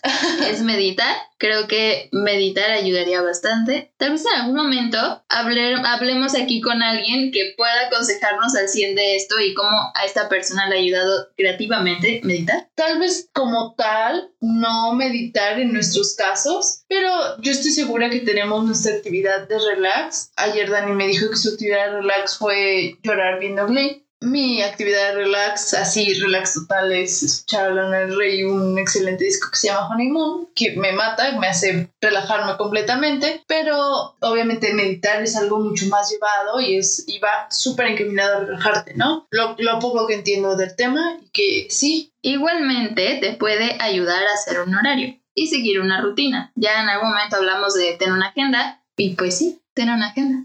es 0.45 0.62
meditar. 0.62 1.15
Creo 1.39 1.67
que 1.67 2.10
meditar 2.12 2.69
ayudaría 2.71 3.21
bastante. 3.21 3.93
Tal 3.97 4.12
vez 4.12 4.25
en 4.25 4.41
algún 4.41 4.56
momento 4.58 5.23
hable- 5.30 5.82
hablemos 5.86 6.36
aquí 6.36 6.60
con 6.60 6.84
alguien 6.84 7.32
que 7.32 7.54
pueda 7.56 7.88
aconsejarnos 7.88 8.56
al 8.56 8.67
100 8.67 8.95
de 8.95 9.15
esto 9.15 9.39
y 9.39 9.54
cómo 9.54 9.91
a 9.95 10.06
esta 10.06 10.28
persona 10.28 10.67
le 10.69 10.75
ha 10.75 10.80
ayudado 10.80 11.30
creativamente 11.38 12.19
meditar. 12.23 12.67
Tal 12.75 12.99
vez 12.99 13.30
como 13.34 13.73
tal, 13.75 14.32
no 14.41 14.93
meditar 14.93 15.60
en 15.60 15.71
nuestros 15.73 16.15
casos, 16.15 16.84
pero 16.89 17.10
yo 17.41 17.52
estoy 17.52 17.71
segura 17.71 18.10
que 18.10 18.19
tenemos 18.19 18.65
nuestra 18.65 18.95
actividad 18.95 19.47
de 19.47 19.58
relax. 19.60 20.32
Ayer 20.36 20.69
Dani 20.69 20.91
me 20.91 21.08
dijo 21.08 21.30
que 21.30 21.38
su 21.38 21.49
actividad 21.54 21.86
de 21.88 22.02
relax 22.02 22.38
fue 22.38 22.97
llorar 23.02 23.39
viendo 23.39 23.65
Glee. 23.65 24.06
Mi 24.21 24.62
actividad 24.62 25.10
de 25.10 25.15
relax, 25.15 25.73
así 25.73 26.13
relax 26.15 26.53
total, 26.55 26.91
es 26.91 27.23
escuchar 27.23 27.67
a 27.67 27.73
Lana 27.73 27.99
del 27.99 28.17
Rey 28.17 28.43
un 28.43 28.77
excelente 28.77 29.23
disco 29.23 29.49
que 29.49 29.58
se 29.58 29.67
llama 29.67 29.88
Honeymoon, 29.88 30.49
que 30.53 30.75
me 30.75 30.91
mata, 30.91 31.39
me 31.39 31.47
hace 31.47 31.89
relajarme 32.01 32.58
completamente, 32.58 33.43
pero 33.47 34.17
obviamente 34.19 34.73
meditar 34.73 35.23
es 35.23 35.38
algo 35.38 35.60
mucho 35.60 35.88
más 35.88 36.12
llevado 36.12 36.60
y, 36.60 36.77
es, 36.77 37.05
y 37.08 37.19
va 37.19 37.47
súper 37.49 37.88
encaminado 37.88 38.38
a 38.38 38.39
relajarte, 38.41 38.93
¿no? 38.95 39.27
Lo, 39.32 39.55
lo 39.58 39.79
poco 39.79 40.05
que 40.05 40.15
entiendo 40.15 40.58
del 40.58 40.75
tema 40.75 41.17
y 41.21 41.29
que 41.29 41.67
sí, 41.69 42.10
Igualmente 42.21 43.17
te 43.21 43.34
puede 43.34 43.77
ayudar 43.79 44.21
a 44.23 44.34
hacer 44.34 44.60
un 44.60 44.75
horario 44.75 45.17
y 45.34 45.47
seguir 45.47 45.79
una 45.79 46.01
rutina. 46.01 46.51
Ya 46.55 46.82
en 46.82 46.89
algún 46.89 47.10
momento 47.10 47.38
hablamos 47.38 47.73
de 47.75 47.93
tener 47.93 48.13
una 48.13 48.27
agenda 48.27 48.84
y 48.97 49.15
pues 49.15 49.38
sí, 49.38 49.62
tener 49.73 49.95
una 49.95 50.08
agenda. 50.08 50.43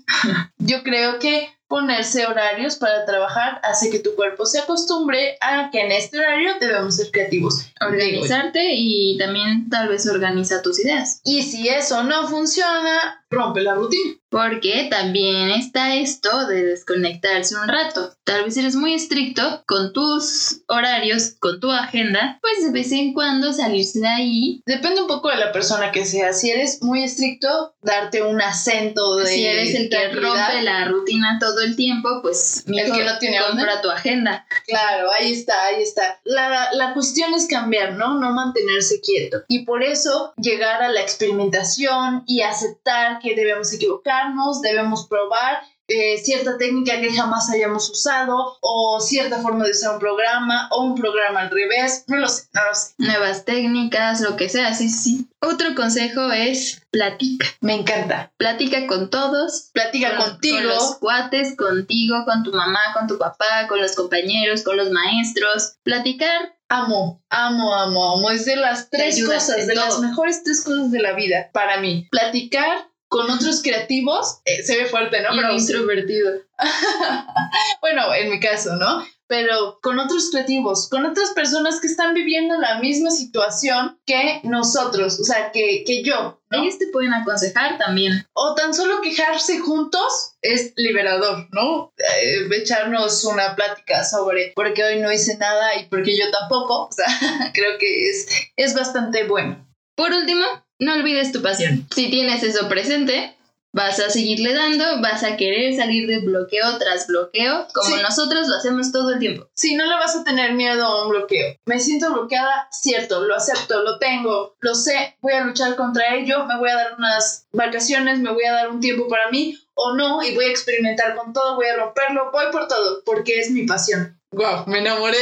Yo 0.58 0.84
creo 0.84 1.18
que 1.18 1.48
ponerse 1.74 2.24
horarios 2.24 2.76
para 2.76 3.04
trabajar 3.04 3.60
hace 3.64 3.90
que 3.90 3.98
tu 3.98 4.14
cuerpo 4.14 4.46
se 4.46 4.60
acostumbre 4.60 5.36
a 5.40 5.70
que 5.72 5.80
en 5.80 5.90
este 5.90 6.20
horario 6.20 6.52
debemos 6.60 6.94
ser 6.94 7.10
creativos. 7.10 7.66
Organizarte 7.80 8.74
y 8.76 9.18
también 9.18 9.68
tal 9.68 9.88
vez 9.88 10.06
organiza 10.06 10.62
tus 10.62 10.78
ideas. 10.78 11.20
Y 11.24 11.42
si 11.42 11.68
eso 11.68 12.04
no 12.04 12.28
funciona, 12.28 13.23
rompe 13.34 13.60
la 13.60 13.74
rutina. 13.74 14.14
Porque 14.30 14.88
también 14.90 15.50
está 15.50 15.94
esto 15.94 16.48
de 16.48 16.64
desconectarse 16.64 17.54
un 17.54 17.68
rato. 17.68 18.14
Tal 18.24 18.44
vez 18.44 18.56
eres 18.56 18.74
muy 18.74 18.92
estricto 18.92 19.62
con 19.64 19.92
tus 19.92 20.62
horarios, 20.66 21.36
con 21.38 21.60
tu 21.60 21.70
agenda, 21.70 22.38
pues 22.40 22.66
de 22.66 22.72
vez 22.72 22.90
en 22.90 23.12
cuando 23.12 23.52
salirse 23.52 24.00
de 24.00 24.08
ahí. 24.08 24.62
Depende 24.66 25.02
un 25.02 25.06
poco 25.06 25.28
de 25.28 25.36
la 25.36 25.52
persona 25.52 25.92
que 25.92 26.04
sea. 26.04 26.32
Si 26.32 26.50
eres 26.50 26.82
muy 26.82 27.04
estricto, 27.04 27.76
darte 27.80 28.22
un 28.22 28.42
acento 28.42 29.16
de 29.16 29.26
Si 29.26 29.46
eres 29.46 29.74
el 29.76 29.88
que 29.88 30.08
rompe 30.08 30.62
la 30.62 30.86
rutina 30.86 31.38
todo 31.38 31.60
el 31.60 31.76
tiempo, 31.76 32.20
pues 32.20 32.64
El 32.66 32.92
que 32.92 33.04
no 33.04 33.18
tiene 33.18 33.38
compra 33.38 33.82
tu 33.82 33.90
agenda. 33.90 34.46
Claro, 34.66 35.10
ahí 35.16 35.32
está, 35.32 35.66
ahí 35.66 35.82
está. 35.82 36.20
La, 36.24 36.72
la 36.72 36.92
cuestión 36.92 37.34
es 37.34 37.46
cambiar, 37.46 37.92
¿no? 37.92 38.18
No 38.18 38.32
mantenerse 38.32 39.00
quieto. 39.00 39.42
Y 39.48 39.64
por 39.64 39.84
eso 39.84 40.32
llegar 40.38 40.82
a 40.82 40.88
la 40.88 41.00
experimentación 41.00 42.24
y 42.26 42.40
aceptar 42.40 43.20
que 43.24 43.34
debemos 43.34 43.72
equivocarnos, 43.72 44.60
debemos 44.62 45.06
probar 45.08 45.62
eh, 45.86 46.16
cierta 46.16 46.56
técnica 46.56 46.98
que 47.00 47.12
jamás 47.12 47.50
hayamos 47.50 47.90
usado 47.90 48.56
o 48.62 49.00
cierta 49.00 49.38
forma 49.42 49.64
de 49.66 49.72
usar 49.72 49.92
un 49.94 49.98
programa 50.00 50.66
o 50.70 50.82
un 50.82 50.94
programa 50.94 51.40
al 51.40 51.50
revés. 51.50 52.04
No 52.06 52.16
lo 52.16 52.28
sé, 52.28 52.44
no 52.54 52.60
lo 52.64 52.74
sé. 52.74 52.94
nuevas 52.96 53.44
técnicas, 53.44 54.20
lo 54.22 54.34
que 54.36 54.48
sea, 54.48 54.72
sí, 54.72 54.88
sí. 54.88 55.28
Otro 55.40 55.74
consejo 55.74 56.32
es 56.32 56.80
platica. 56.90 57.46
Me 57.60 57.74
encanta. 57.74 58.32
Platica 58.38 58.86
con 58.86 59.10
todos. 59.10 59.68
Platica 59.74 60.16
con- 60.16 60.30
contigo. 60.30 60.56
Con 60.56 60.66
los 60.68 60.96
cuates, 60.96 61.54
contigo, 61.54 62.24
con 62.24 62.42
tu 62.44 62.52
mamá, 62.52 62.80
con 62.94 63.06
tu 63.06 63.18
papá, 63.18 63.66
con 63.68 63.82
los 63.82 63.94
compañeros, 63.94 64.62
con 64.62 64.78
los 64.78 64.90
maestros. 64.90 65.74
Platicar 65.82 66.54
Amo, 66.70 67.22
amo, 67.28 67.74
amo, 67.74 68.16
amo. 68.16 68.30
Es 68.30 68.46
de 68.46 68.56
las 68.56 68.88
tres 68.88 69.22
cosas, 69.24 69.66
de 69.66 69.74
las 69.74 70.00
mejores 70.00 70.42
tres 70.42 70.64
cosas 70.64 70.90
de 70.90 70.98
la 71.02 71.12
vida 71.12 71.50
para 71.52 71.78
mí. 71.78 72.08
Platicar 72.10 72.88
con 73.08 73.30
otros 73.30 73.62
creativos, 73.62 74.40
eh, 74.44 74.62
se 74.62 74.76
ve 74.76 74.86
fuerte, 74.86 75.22
¿no? 75.22 75.34
y 75.34 75.38
Pero 75.38 75.52
introvertido. 75.52 76.32
bueno, 77.80 78.14
en 78.14 78.30
mi 78.30 78.40
caso, 78.40 78.76
¿no? 78.76 79.04
Pero 79.26 79.78
con 79.82 79.98
otros 79.98 80.30
creativos, 80.30 80.88
con 80.88 81.06
otras 81.06 81.30
personas 81.30 81.80
que 81.80 81.86
están 81.86 82.12
viviendo 82.12 82.58
la 82.58 82.78
misma 82.78 83.10
situación 83.10 83.98
que 84.04 84.40
nosotros, 84.44 85.18
o 85.18 85.24
sea, 85.24 85.50
que, 85.50 85.82
que 85.86 86.02
yo, 86.02 86.42
¿no? 86.50 86.62
Ellos 86.62 86.78
te 86.78 86.88
pueden 86.88 87.14
aconsejar 87.14 87.78
también. 87.78 88.26
O 88.34 88.54
tan 88.54 88.74
solo 88.74 89.00
quejarse 89.00 89.58
juntos 89.60 90.36
es 90.42 90.74
liberador, 90.76 91.48
¿no? 91.52 91.92
Eh, 91.96 92.48
echarnos 92.54 93.24
una 93.24 93.56
plática 93.56 94.04
sobre 94.04 94.52
por 94.54 94.74
qué 94.74 94.84
hoy 94.84 95.00
no 95.00 95.10
hice 95.10 95.38
nada 95.38 95.76
y 95.76 95.86
por 95.86 96.02
qué 96.02 96.16
yo 96.16 96.30
tampoco, 96.30 96.84
o 96.84 96.92
sea, 96.92 97.06
creo 97.54 97.78
que 97.78 98.10
es, 98.10 98.26
es 98.56 98.74
bastante 98.74 99.24
bueno. 99.24 99.63
Por 99.96 100.12
último, 100.12 100.44
no 100.78 100.94
olvides 100.94 101.32
tu 101.32 101.42
pasión. 101.42 101.86
Si 101.94 102.10
tienes 102.10 102.42
eso 102.42 102.68
presente, 102.68 103.36
vas 103.72 103.98
a 103.98 104.08
seguirle 104.08 104.54
dando, 104.54 105.00
vas 105.00 105.24
a 105.24 105.36
querer 105.36 105.74
salir 105.74 106.06
de 106.06 106.20
bloqueo 106.20 106.78
tras 106.78 107.08
bloqueo, 107.08 107.66
como 107.74 107.96
Sí. 107.96 108.02
nosotros 108.02 108.46
lo 108.48 108.56
hacemos 108.56 108.92
todo 108.92 109.12
el 109.14 109.18
tiempo. 109.18 109.48
Si 109.54 109.74
no 109.74 109.84
le 109.86 109.94
vas 109.94 110.14
a 110.14 110.22
tener 110.24 110.54
miedo 110.54 110.84
a 110.84 111.04
un 111.04 111.10
bloqueo. 111.10 111.56
Me 111.66 111.80
siento 111.80 112.12
bloqueada, 112.12 112.68
cierto, 112.70 113.24
lo 113.24 113.34
acepto, 113.34 113.82
lo 113.82 113.98
tengo, 113.98 114.56
lo 114.60 114.74
sé, 114.76 115.16
voy 115.20 115.32
a 115.32 115.44
luchar 115.44 115.74
contra 115.74 116.14
ello, 116.14 116.44
me 116.46 116.56
voy 116.58 116.70
a 116.70 116.76
dar 116.76 116.94
unas 116.98 117.46
vacaciones, 117.52 118.20
me 118.20 118.32
voy 118.32 118.44
a 118.44 118.52
dar 118.52 118.70
un 118.70 118.80
tiempo 118.80 119.08
para 119.08 119.28
mí 119.30 119.58
o 119.74 119.96
no 119.96 120.22
y 120.22 120.34
voy 120.36 120.44
a 120.44 120.50
experimentar 120.50 121.16
con 121.16 121.32
todo, 121.32 121.56
voy 121.56 121.66
a 121.66 121.76
romperlo, 121.76 122.30
voy 122.32 122.46
por 122.52 122.68
todo, 122.68 123.02
porque 123.04 123.40
es 123.40 123.50
mi 123.50 123.66
pasión. 123.66 124.20
Wow, 124.34 124.64
me 124.66 124.78
enamoré. 124.80 125.18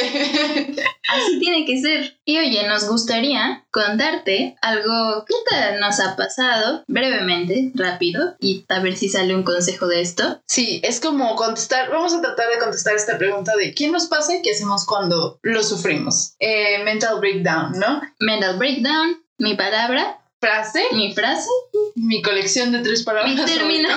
Así 1.09 1.39
tiene 1.39 1.65
que 1.67 1.81
ser. 1.81 2.19
Y 2.25 2.39
oye, 2.39 2.67
nos 2.67 2.89
gustaría 2.89 3.65
contarte 3.71 4.57
algo 4.63 5.25
que 5.27 5.35
te- 5.49 5.79
nos 5.79 6.01
ha 6.01 6.17
pasado 6.17 6.85
brevemente, 6.87 7.71
rápido, 7.75 8.35
y 8.41 8.65
a 8.69 8.81
ver 8.81 8.97
si 8.97 9.09
sale 9.09 9.35
un 9.35 9.43
consejo 9.43 9.87
de 9.87 10.01
esto. 10.01 10.41
Sí, 10.47 10.81
es 10.83 11.01
como 11.01 11.37
contestar, 11.37 11.91
vamos 11.91 12.15
a 12.15 12.23
tratar 12.23 12.49
de 12.51 12.59
contestar 12.59 12.95
esta 12.95 13.19
pregunta 13.19 13.53
de 13.57 13.75
¿qué 13.75 13.89
nos 13.89 14.07
pasa 14.07 14.35
y 14.37 14.43
qué 14.43 14.53
hacemos 14.53 14.87
cuando 14.87 15.39
lo 15.43 15.63
sufrimos? 15.63 16.35
Eh, 16.39 16.83
mental 16.85 17.21
breakdown, 17.21 17.73
¿no? 17.79 18.01
Mental 18.21 18.57
breakdown, 18.57 19.23
mi 19.39 19.55
palabra, 19.55 20.22
Frase, 20.43 20.83
mi 20.95 21.15
frase, 21.15 21.49
mi 21.95 22.21
colección 22.21 22.73
de 22.73 22.81
tres 22.81 23.05
palabras. 23.05 23.33
mi 23.33 23.45
término 23.45 23.89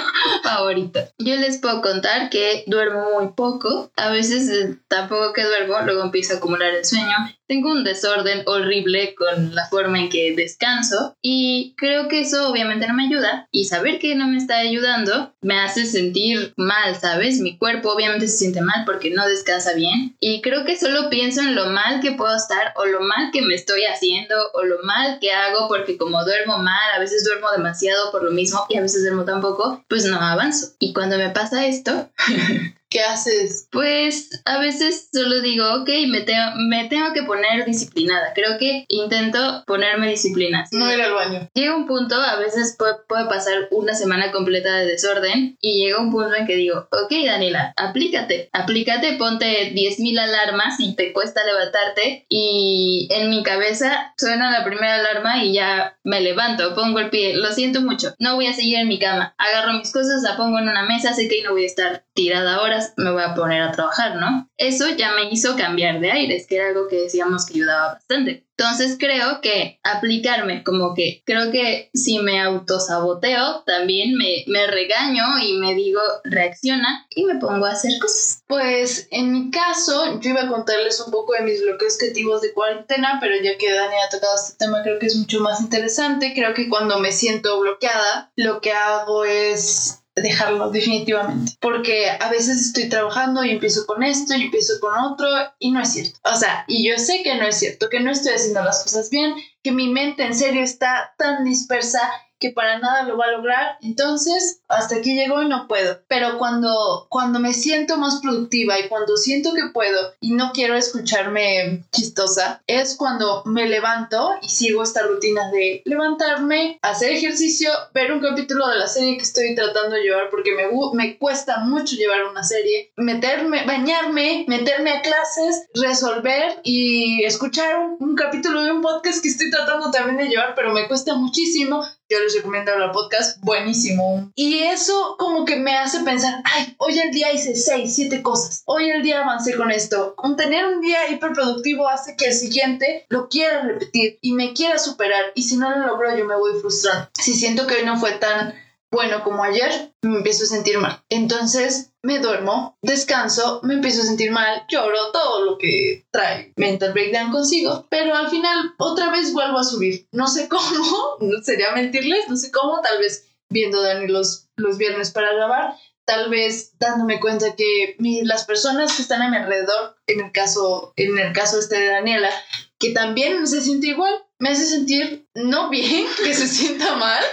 favorito. 0.44 1.00
Yo 1.18 1.38
les 1.38 1.58
puedo 1.58 1.82
contar 1.82 2.30
que 2.30 2.64
duermo 2.68 3.20
muy 3.20 3.34
poco. 3.34 3.90
A 3.96 4.12
veces 4.12 4.48
eh, 4.50 4.78
tampoco 4.88 5.34
que 5.34 5.44
duermo, 5.44 5.82
luego 5.82 6.04
empiezo 6.04 6.36
a 6.36 6.38
acumular 6.38 6.72
el 6.72 6.86
sueño. 6.86 7.16
Tengo 7.48 7.72
un 7.72 7.84
desorden 7.84 8.44
horrible 8.46 9.16
con 9.16 9.54
la 9.54 9.68
forma 9.68 10.00
en 10.00 10.10
que 10.10 10.36
descanso 10.36 11.16
y 11.22 11.76
creo 11.78 12.08
que 12.08 12.22
eso 12.22 12.50
obviamente 12.50 12.88
no 12.88 12.94
me 12.94 13.06
ayuda 13.06 13.48
y 13.52 13.66
saber 13.66 14.00
que 14.00 14.16
no 14.16 14.28
me 14.28 14.38
está 14.38 14.58
ayudando 14.58 15.34
me 15.42 15.60
hace 15.60 15.86
sentir 15.86 16.54
mal, 16.58 16.96
¿sabes? 16.96 17.40
Mi 17.40 17.58
cuerpo 17.58 17.92
obviamente 17.92 18.28
se 18.28 18.38
siente 18.38 18.62
mal 18.62 18.84
porque 18.86 19.12
no 19.12 19.28
descansa 19.28 19.74
bien 19.74 20.16
y 20.20 20.42
creo 20.42 20.66
que 20.66 20.78
solo 20.78 21.10
pienso 21.10 21.42
en 21.42 21.56
lo 21.56 21.68
mal 21.68 22.02
que 22.02 22.14
puedo 22.14 22.36
estar 22.36 22.74
o 22.76 22.86
lo 22.86 23.02
mal 23.02 23.30
que 23.32 23.42
me 23.42 23.54
estoy 23.54 23.84
haciendo 23.86 24.36
o 24.54 24.64
lo 24.64 24.80
mal 24.84 25.20
que 25.20 25.32
hago 25.32 25.68
porque 25.68 25.98
como 25.98 26.24
duermo 26.24 26.58
mal, 26.58 26.92
a 26.96 27.00
veces 27.00 27.24
duermo 27.24 27.52
demasiado 27.52 28.12
por 28.12 28.24
lo 28.24 28.32
mismo 28.32 28.66
y 28.70 28.78
a 28.78 28.82
veces 28.82 29.04
duermo 29.04 29.26
tan 29.26 29.42
poco, 29.42 29.84
pues 29.88 30.06
no 30.06 30.20
avanzo. 30.20 30.74
Y 30.80 30.94
cuando 30.94 31.18
me 31.18 31.30
pasa 31.30 31.66
esto, 31.68 32.10
¿Qué 32.89 33.02
haces? 33.02 33.67
pues 33.71 34.41
a 34.45 34.60
veces 34.60 35.10
solo 35.12 35.41
digo, 35.41 35.65
ok, 35.82 35.89
me, 36.08 36.21
tengo 36.21 36.52
me 36.69 36.88
tengo 36.88 37.13
que 37.13 37.24
poner 37.24 37.65
disciplinada. 37.65 38.34
Creo 38.34 38.58
que 38.58 38.86
intento 38.88 39.63
ponerme 39.67 40.10
disciplina. 40.10 40.65
No 40.71 40.91
ir 40.91 41.02
al 41.02 41.13
baño. 41.13 41.50
Llega 41.54 41.76
un 41.76 41.88
punto, 41.88 42.15
a 42.15 42.38
veces 42.39 42.76
puede, 42.78 42.95
puede 43.08 43.26
pasar 43.26 43.67
una 43.71 43.93
semana 43.93 44.32
completa 44.32 44.74
de 44.76 44.86
desorden 44.86 45.58
y 45.62 45.84
llega 45.84 46.00
un 46.00 46.12
punto 46.12 46.36
en 46.36 46.45
que 46.45 46.56
digo, 46.56 46.88
ok 46.91 47.12
Daniela, 47.26 47.74
aplícate, 47.76 48.50
aplícate, 48.54 49.13
ponte 49.13 49.74
10.000 49.74 50.19
alarmas 50.19 50.80
y 50.80 50.95
te 50.95 51.13
cuesta 51.13 51.43
levantarte 51.45 52.26
y 52.30 53.08
en 53.12 53.30
mi 53.30 53.43
cabeza 53.43 54.13
suena 54.17 54.52
la 54.52 54.63
primera 54.63 54.95
alarma 54.95 55.43
y 55.43 55.54
ya 55.54 55.98
me 56.04 56.21
levanto, 56.21 56.76
pongo 56.76 57.00
el 57.00 57.10
pie, 57.10 57.36
lo 57.36 57.52
siento 57.52 57.82
mucho, 57.82 58.13
no 58.19 58.36
voy 58.36 58.48
a 58.48 58.54
seguir 58.54 58.78
en 58.78 58.88
mi 58.88 59.00
cama, 59.00 59.36
agarro 59.38 59.74
mis 59.74 59.91
cosas, 59.91 60.21
la 60.21 60.38
pongo 60.38 60.60
en 60.60 60.69
una 60.69 60.84
mesa, 60.84 61.13
sé 61.13 61.28
que 61.28 61.36
ahí 61.36 61.41
no 61.41 61.52
voy 61.52 61.63
a 61.63 61.67
estar 61.67 62.06
tirada 62.13 62.62
horas, 62.76 62.94
me 62.98 63.12
voy 63.12 63.24
a 63.24 63.34
poner 63.34 63.62
a 63.62 63.72
trabajar, 63.72 64.16
¿no? 64.18 64.50
Eso 64.58 64.90
ya 64.96 65.14
me 65.14 65.30
hizo 65.32 65.56
cambiar 65.56 66.00
de 66.00 66.12
aires, 66.12 66.46
que 66.48 66.58
era 66.58 66.68
algo 66.68 66.88
que 66.88 67.02
decíamos 67.02 67.46
que 67.46 67.56
ayudaba 67.56 67.94
bastante. 67.94 68.46
Entonces 68.58 68.96
creo 68.98 69.42
que 69.42 69.80
aplicarme 69.84 70.64
como 70.64 70.94
que 70.94 71.22
creo 71.26 71.52
que 71.52 71.90
si 71.94 72.20
me 72.20 72.40
autosaboteo, 72.40 73.64
también 73.66 74.16
me, 74.16 74.46
me 74.48 74.66
regaño 74.68 75.24
y 75.44 75.58
me 75.58 75.76
digo 75.76 76.00
reacciona 76.24 77.06
y 77.10 77.26
me 77.26 77.36
pongo 77.36 77.66
a 77.66 77.72
hacer 77.72 77.92
cosas. 78.00 78.44
Pues 78.48 79.10
en 79.12 79.34
mi 79.34 79.52
caso, 79.52 80.22
yo 80.22 80.30
iba 80.30 80.44
a 80.44 80.48
contarles 80.48 81.02
un 81.02 81.12
poco 81.12 81.34
de 81.34 81.42
mis 81.42 81.62
bloqueos 81.62 81.98
creativos 81.98 82.42
de 82.42 82.54
cuarentena, 82.54 83.18
pero 83.20 83.36
ya 83.44 83.58
que 83.58 83.74
Dani 83.74 83.96
ha 84.06 84.10
tocado 84.10 84.36
este 84.36 84.58
tema, 84.58 84.84
creo 84.84 85.00
que 85.00 85.08
es 85.08 85.18
mucho 85.18 85.42
más 85.42 85.60
interesante. 85.60 86.34
Creo 86.34 86.54
que 86.54 86.70
cuando 86.70 87.00
me 87.00 87.12
siento 87.12 87.60
bloqueada, 87.60 88.32
lo 88.38 88.62
que 88.62 88.72
hago 88.72 89.26
es 89.26 90.05
dejarlo 90.15 90.69
definitivamente. 90.69 91.54
Porque 91.60 92.10
a 92.10 92.30
veces 92.30 92.62
estoy 92.62 92.89
trabajando 92.89 93.43
y 93.43 93.51
empiezo 93.51 93.86
con 93.86 94.04
esto 94.04 94.36
y 94.36 94.43
empiezo 94.43 94.73
con 94.80 94.97
otro 94.97 95.28
y 95.60 95.71
no 95.71 95.82
es 95.82 95.93
cierto. 95.93 96.19
O 96.23 96.36
sea, 96.36 96.63
y 96.67 96.89
yo 96.89 96.97
sé 96.97 97.21
que 97.23 97.36
no 97.36 97.45
es 97.45 97.58
cierto, 97.58 97.89
que 97.89 97.99
no 97.99 98.12
estoy 98.12 98.34
haciendo 98.34 98.63
las 98.63 98.84
cosas 98.84 99.10
bien, 99.10 99.36
que 99.63 99.71
mi 99.71 99.89
mente 99.89 100.23
en 100.23 100.36
serio 100.36 100.63
está 100.63 101.13
tan 101.17 101.43
dispersa 101.43 101.99
que 102.39 102.52
para 102.52 102.80
nada 102.80 103.04
lo 103.04 103.17
va 103.17 103.26
a 103.26 103.32
lograr. 103.32 103.78
Entonces, 103.82 104.62
hasta 104.67 104.98
aquí 104.98 105.15
llegó 105.15 105.41
y 105.41 105.48
no 105.48 105.67
puedo. 105.67 106.00
Pero 106.08 106.38
cuando, 106.38 107.08
cuando 107.10 107.39
me 107.39 107.54
siento 107.54 107.98
más 107.98 108.19
productiva 108.21 108.80
y 108.80 108.88
cuando 108.88 109.17
siento 109.17 109.54
que 109.54 109.69
puedo 109.74 110.13
y 110.19 110.32
no 110.32 110.52
quiero 110.54 110.76
escucharme 110.76 111.86
chistosa, 111.91 112.62
es 112.67 112.95
cuando 112.98 113.43
me 113.45 113.67
levanto 113.67 114.32
y 114.41 114.50
sigo 114.50 114.84
esta 114.84 115.04
rutina 115.04 115.50
de 115.52 115.82
levantarme, 115.86 116.80
hacer 116.82 117.12
ejercicio, 117.12 117.69
ver 117.93 118.12
un 118.12 118.21
capítulo 118.21 118.67
de 118.67 118.78
la 118.78 118.88
serie 118.88 119.17
que 119.17 119.24
estoy 119.24 119.56
tratando 119.56 119.95
de 119.95 120.04
llevar 120.04 120.30
porque 120.30 120.52
me, 120.54 120.63
me 120.93 121.17
cuesta 121.17 121.60
mucho 121.60 121.95
llevar 121.95 122.26
una 122.26 122.43
serie, 122.43 122.91
meterme, 122.98 123.65
bañarme, 123.65 124.45
meterme 124.48 124.91
a 124.91 125.02
clases, 125.02 125.67
resolver 125.74 126.60
y 126.63 127.24
escuchar 127.24 127.80
un, 127.80 127.98
un 128.00 128.15
capítulo 128.15 128.63
de 128.63 128.71
un 128.71 128.82
podcast 128.82 129.21
que 129.21 129.30
estoy 129.30 129.50
tratando 129.50 129.91
también 129.91 130.17
de 130.17 130.28
llevar, 130.28 130.56
pero 130.56 130.74
me 130.74 130.88
cuesta 130.88 131.15
muchísimo 131.15 131.84
yo 132.10 132.20
les 132.20 132.36
recomiendo 132.36 132.74
el 132.74 132.91
podcast, 132.91 133.39
buenísimo. 133.41 134.32
Y 134.36 134.60
eso 134.60 135.15
como 135.18 135.46
que 135.46 135.56
me 135.56 135.78
hace 135.78 136.02
pensar, 136.02 136.41
ay, 136.44 136.76
hoy 136.78 137.00
el 137.00 137.12
día 137.12 137.32
hice 137.32 137.56
seis, 137.56 137.96
siete 137.96 138.22
cosas, 138.22 138.63
hoy 138.65 138.89
el 138.89 139.02
día 139.02 139.24
avancé 139.24 139.56
con 139.56 139.72
esto. 139.72 140.15
Con 140.15 140.36
tener 140.36 140.65
un 140.65 140.82
día 140.82 141.10
hiperproductivo 141.10 141.88
hace 141.88 142.15
que 142.15 142.26
el 142.28 142.34
siguiente 142.34 143.06
lo 143.10 143.28
quiera 143.30 143.62
repetir 143.62 144.20
y 144.22 144.34
me 144.34 144.54
quiera 144.54 144.78
superar 144.78 145.26
y 145.36 145.44
si 145.44 145.58
no 145.58 145.70
lo 145.72 145.88
logro 145.88 146.15
yo 146.15 146.26
me 146.26 146.36
voy 146.36 146.60
frustrando. 146.60 147.10
Si 147.13 147.34
siento 147.34 147.68
que 147.68 147.76
hoy 147.76 147.86
no 147.86 148.00
fue 148.00 148.12
tan 148.13 148.54
bueno 148.91 149.24
como 149.24 149.44
ayer, 149.44 149.94
me 150.02 150.18
empiezo 150.18 150.44
a 150.44 150.48
sentir 150.48 150.78
mal. 150.78 151.04
Entonces 151.10 151.91
me 152.06 152.20
duermo, 152.20 152.78
descanso, 152.84 153.62
me 153.63 153.74
empiezo 153.74 154.04
a 154.04 154.06
sentir 154.06 154.30
mal, 154.30 154.63
lloro, 154.70 155.12
todo 155.12 155.44
lo 155.44 155.58
que 155.58 156.06
trae 156.12 156.54
mental 156.56 156.94
breakdown 156.94 157.32
consigo, 157.32 157.88
pero 157.89 158.15
al 158.15 158.30
final 158.30 158.76
otra 158.78 159.10
vez 159.10 159.34
vuelvo 159.34 159.58
a 159.58 159.63
subir. 159.63 160.08
No 160.12 160.28
sé 160.28 160.48
cómo, 160.50 161.18
sería 161.44 161.72
mentirles, 161.72 162.30
no 162.30 162.38
sé 162.38 162.52
cómo, 162.52 162.80
tal 162.82 163.00
vez 163.00 163.26
viendo 163.50 163.82
Dani 163.82 164.08
los, 164.08 164.50
los 164.56 164.78
viernes 164.78 165.10
para 165.10 165.34
grabar, 165.34 165.76
tal 166.06 166.30
vez 166.30 166.78
dándome 166.78 167.20
cuenta 167.20 167.56
que 167.56 167.96
las 168.24 168.46
personas 168.46 168.96
que 168.96 169.02
están 169.02 169.24
a 169.24 169.30
mi 169.32 169.38
alrededor, 169.38 169.96
en 170.06 170.20
el 170.20 170.32
caso, 170.32 170.94
en 170.98 171.18
el 171.18 171.34
caso 171.34 171.58
este 171.58 171.80
de 171.80 171.88
Daniela, 171.88 172.30
que 172.78 172.91
también 172.91 173.48
se 173.48 173.62
siente 173.62 173.88
igual, 173.88 174.13
me 174.39 174.50
hace 174.50 174.65
sentir 174.65 175.28
no 175.34 175.69
bien, 175.69 176.06
que 176.24 176.34
se 176.34 176.48
sienta 176.48 176.95
mal, 176.95 177.24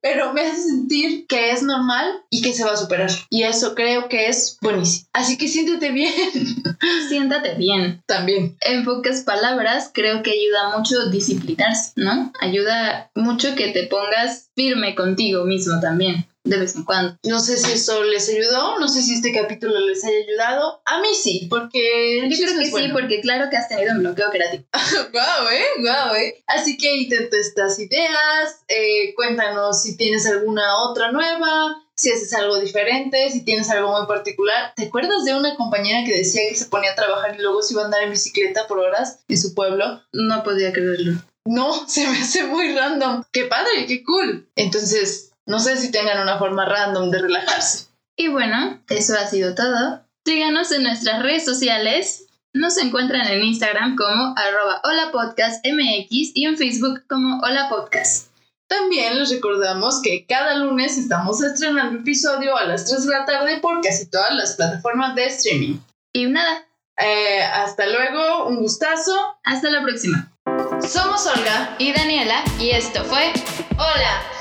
pero 0.00 0.32
me 0.32 0.42
hace 0.42 0.62
sentir 0.62 1.26
que 1.26 1.50
es 1.50 1.62
normal 1.62 2.22
y 2.30 2.42
que 2.42 2.52
se 2.52 2.64
va 2.64 2.72
a 2.72 2.76
superar. 2.76 3.10
Y 3.30 3.42
eso 3.42 3.74
creo 3.74 4.08
que 4.08 4.28
es 4.28 4.58
buenísimo. 4.60 5.08
Así 5.12 5.38
que 5.38 5.48
siéntete 5.48 5.90
bien. 5.90 6.08
Siéntate 7.08 7.54
bien. 7.54 8.02
También. 8.06 8.56
En 8.60 8.84
pocas 8.84 9.22
palabras, 9.22 9.90
creo 9.92 10.22
que 10.22 10.32
ayuda 10.32 10.76
mucho 10.76 11.10
disciplinarse, 11.10 11.92
¿no? 11.96 12.32
Ayuda 12.40 13.10
mucho 13.14 13.54
que 13.54 13.68
te 13.68 13.84
pongas 13.84 14.50
firme 14.54 14.94
contigo 14.94 15.44
mismo 15.44 15.80
también 15.80 16.26
de 16.48 16.58
vez 16.58 16.74
en 16.76 16.84
cuando. 16.84 17.16
No 17.24 17.40
sé 17.40 17.56
si 17.56 17.72
eso 17.72 18.02
les 18.04 18.28
ayudó, 18.28 18.78
no 18.78 18.88
sé 18.88 19.02
si 19.02 19.14
este 19.14 19.32
capítulo 19.32 19.78
les 19.80 20.04
haya 20.04 20.18
ayudado. 20.18 20.80
A 20.84 21.00
mí 21.00 21.08
sí, 21.14 21.46
porque 21.50 22.28
yo 22.28 22.36
creo 22.36 22.58
que 22.58 22.66
sí, 22.66 22.88
porque 22.92 23.20
claro 23.20 23.50
que 23.50 23.56
has 23.56 23.68
tenido 23.68 23.92
un 23.92 24.00
bloqueo 24.00 24.30
creativo. 24.30 24.64
guau, 25.12 25.48
eh, 25.50 25.80
guau, 25.80 26.14
eh. 26.14 26.42
Así 26.46 26.76
que 26.76 26.96
intenta 26.96 27.36
estas 27.36 27.78
ideas, 27.78 28.64
eh, 28.68 29.14
cuéntanos 29.14 29.82
si 29.82 29.96
tienes 29.96 30.26
alguna 30.26 30.82
otra 30.88 31.12
nueva. 31.12 31.84
Si 31.96 32.12
haces 32.12 32.32
algo 32.32 32.60
diferente, 32.60 33.28
si 33.28 33.44
tienes 33.44 33.68
algo 33.70 33.90
muy 33.90 34.06
particular. 34.06 34.72
¿Te 34.76 34.84
acuerdas 34.84 35.24
de 35.24 35.34
una 35.34 35.56
compañera 35.56 36.06
que 36.06 36.16
decía 36.16 36.42
que 36.48 36.54
se 36.54 36.66
ponía 36.66 36.92
a 36.92 36.94
trabajar 36.94 37.34
y 37.34 37.42
luego 37.42 37.60
se 37.60 37.74
iba 37.74 37.82
a 37.82 37.86
andar 37.86 38.04
en 38.04 38.12
bicicleta 38.12 38.68
por 38.68 38.78
horas 38.78 39.18
en 39.26 39.36
su 39.36 39.52
pueblo? 39.52 40.00
No 40.12 40.44
podía 40.44 40.72
creerlo. 40.72 41.20
No, 41.48 41.72
se 41.88 42.06
me 42.06 42.18
hace 42.18 42.44
muy 42.44 42.72
random. 42.72 43.24
Qué 43.32 43.44
padre, 43.44 43.86
qué 43.86 44.04
cool. 44.04 44.48
Entonces, 44.54 45.27
no 45.48 45.58
sé 45.58 45.78
si 45.78 45.90
tengan 45.90 46.20
una 46.20 46.38
forma 46.38 46.66
random 46.66 47.10
de 47.10 47.22
relajarse. 47.22 47.86
Y 48.16 48.28
bueno, 48.28 48.82
eso 48.90 49.14
ha 49.18 49.26
sido 49.26 49.54
todo. 49.54 50.04
Síganos 50.26 50.70
en 50.72 50.82
nuestras 50.82 51.22
redes 51.22 51.46
sociales. 51.46 52.26
Nos 52.52 52.76
encuentran 52.76 53.26
en 53.28 53.42
Instagram 53.42 53.96
como 53.96 54.34
arroba 54.36 54.82
holapodcastmx 54.84 56.32
y 56.34 56.44
en 56.44 56.58
Facebook 56.58 57.04
como 57.08 57.40
holapodcast. 57.40 58.28
También 58.68 59.18
les 59.18 59.30
recordamos 59.30 60.02
que 60.02 60.26
cada 60.26 60.54
lunes 60.56 60.98
estamos 60.98 61.42
estrenando 61.42 62.00
episodio 62.00 62.54
a 62.54 62.64
las 62.64 62.84
3 62.84 63.06
de 63.06 63.10
la 63.10 63.24
tarde 63.24 63.60
por 63.60 63.80
casi 63.80 64.10
todas 64.10 64.34
las 64.34 64.54
plataformas 64.56 65.14
de 65.14 65.26
streaming. 65.26 65.78
Y 66.12 66.26
nada. 66.26 66.66
Eh, 66.98 67.42
hasta 67.42 67.86
luego, 67.86 68.48
un 68.48 68.60
gustazo. 68.60 69.16
Hasta 69.44 69.70
la 69.70 69.82
próxima. 69.82 70.30
Somos 70.86 71.26
Olga 71.26 71.74
y 71.78 71.92
Daniela 71.92 72.44
y 72.60 72.70
esto 72.70 73.02
fue 73.04 73.32
Hola. 73.78 74.37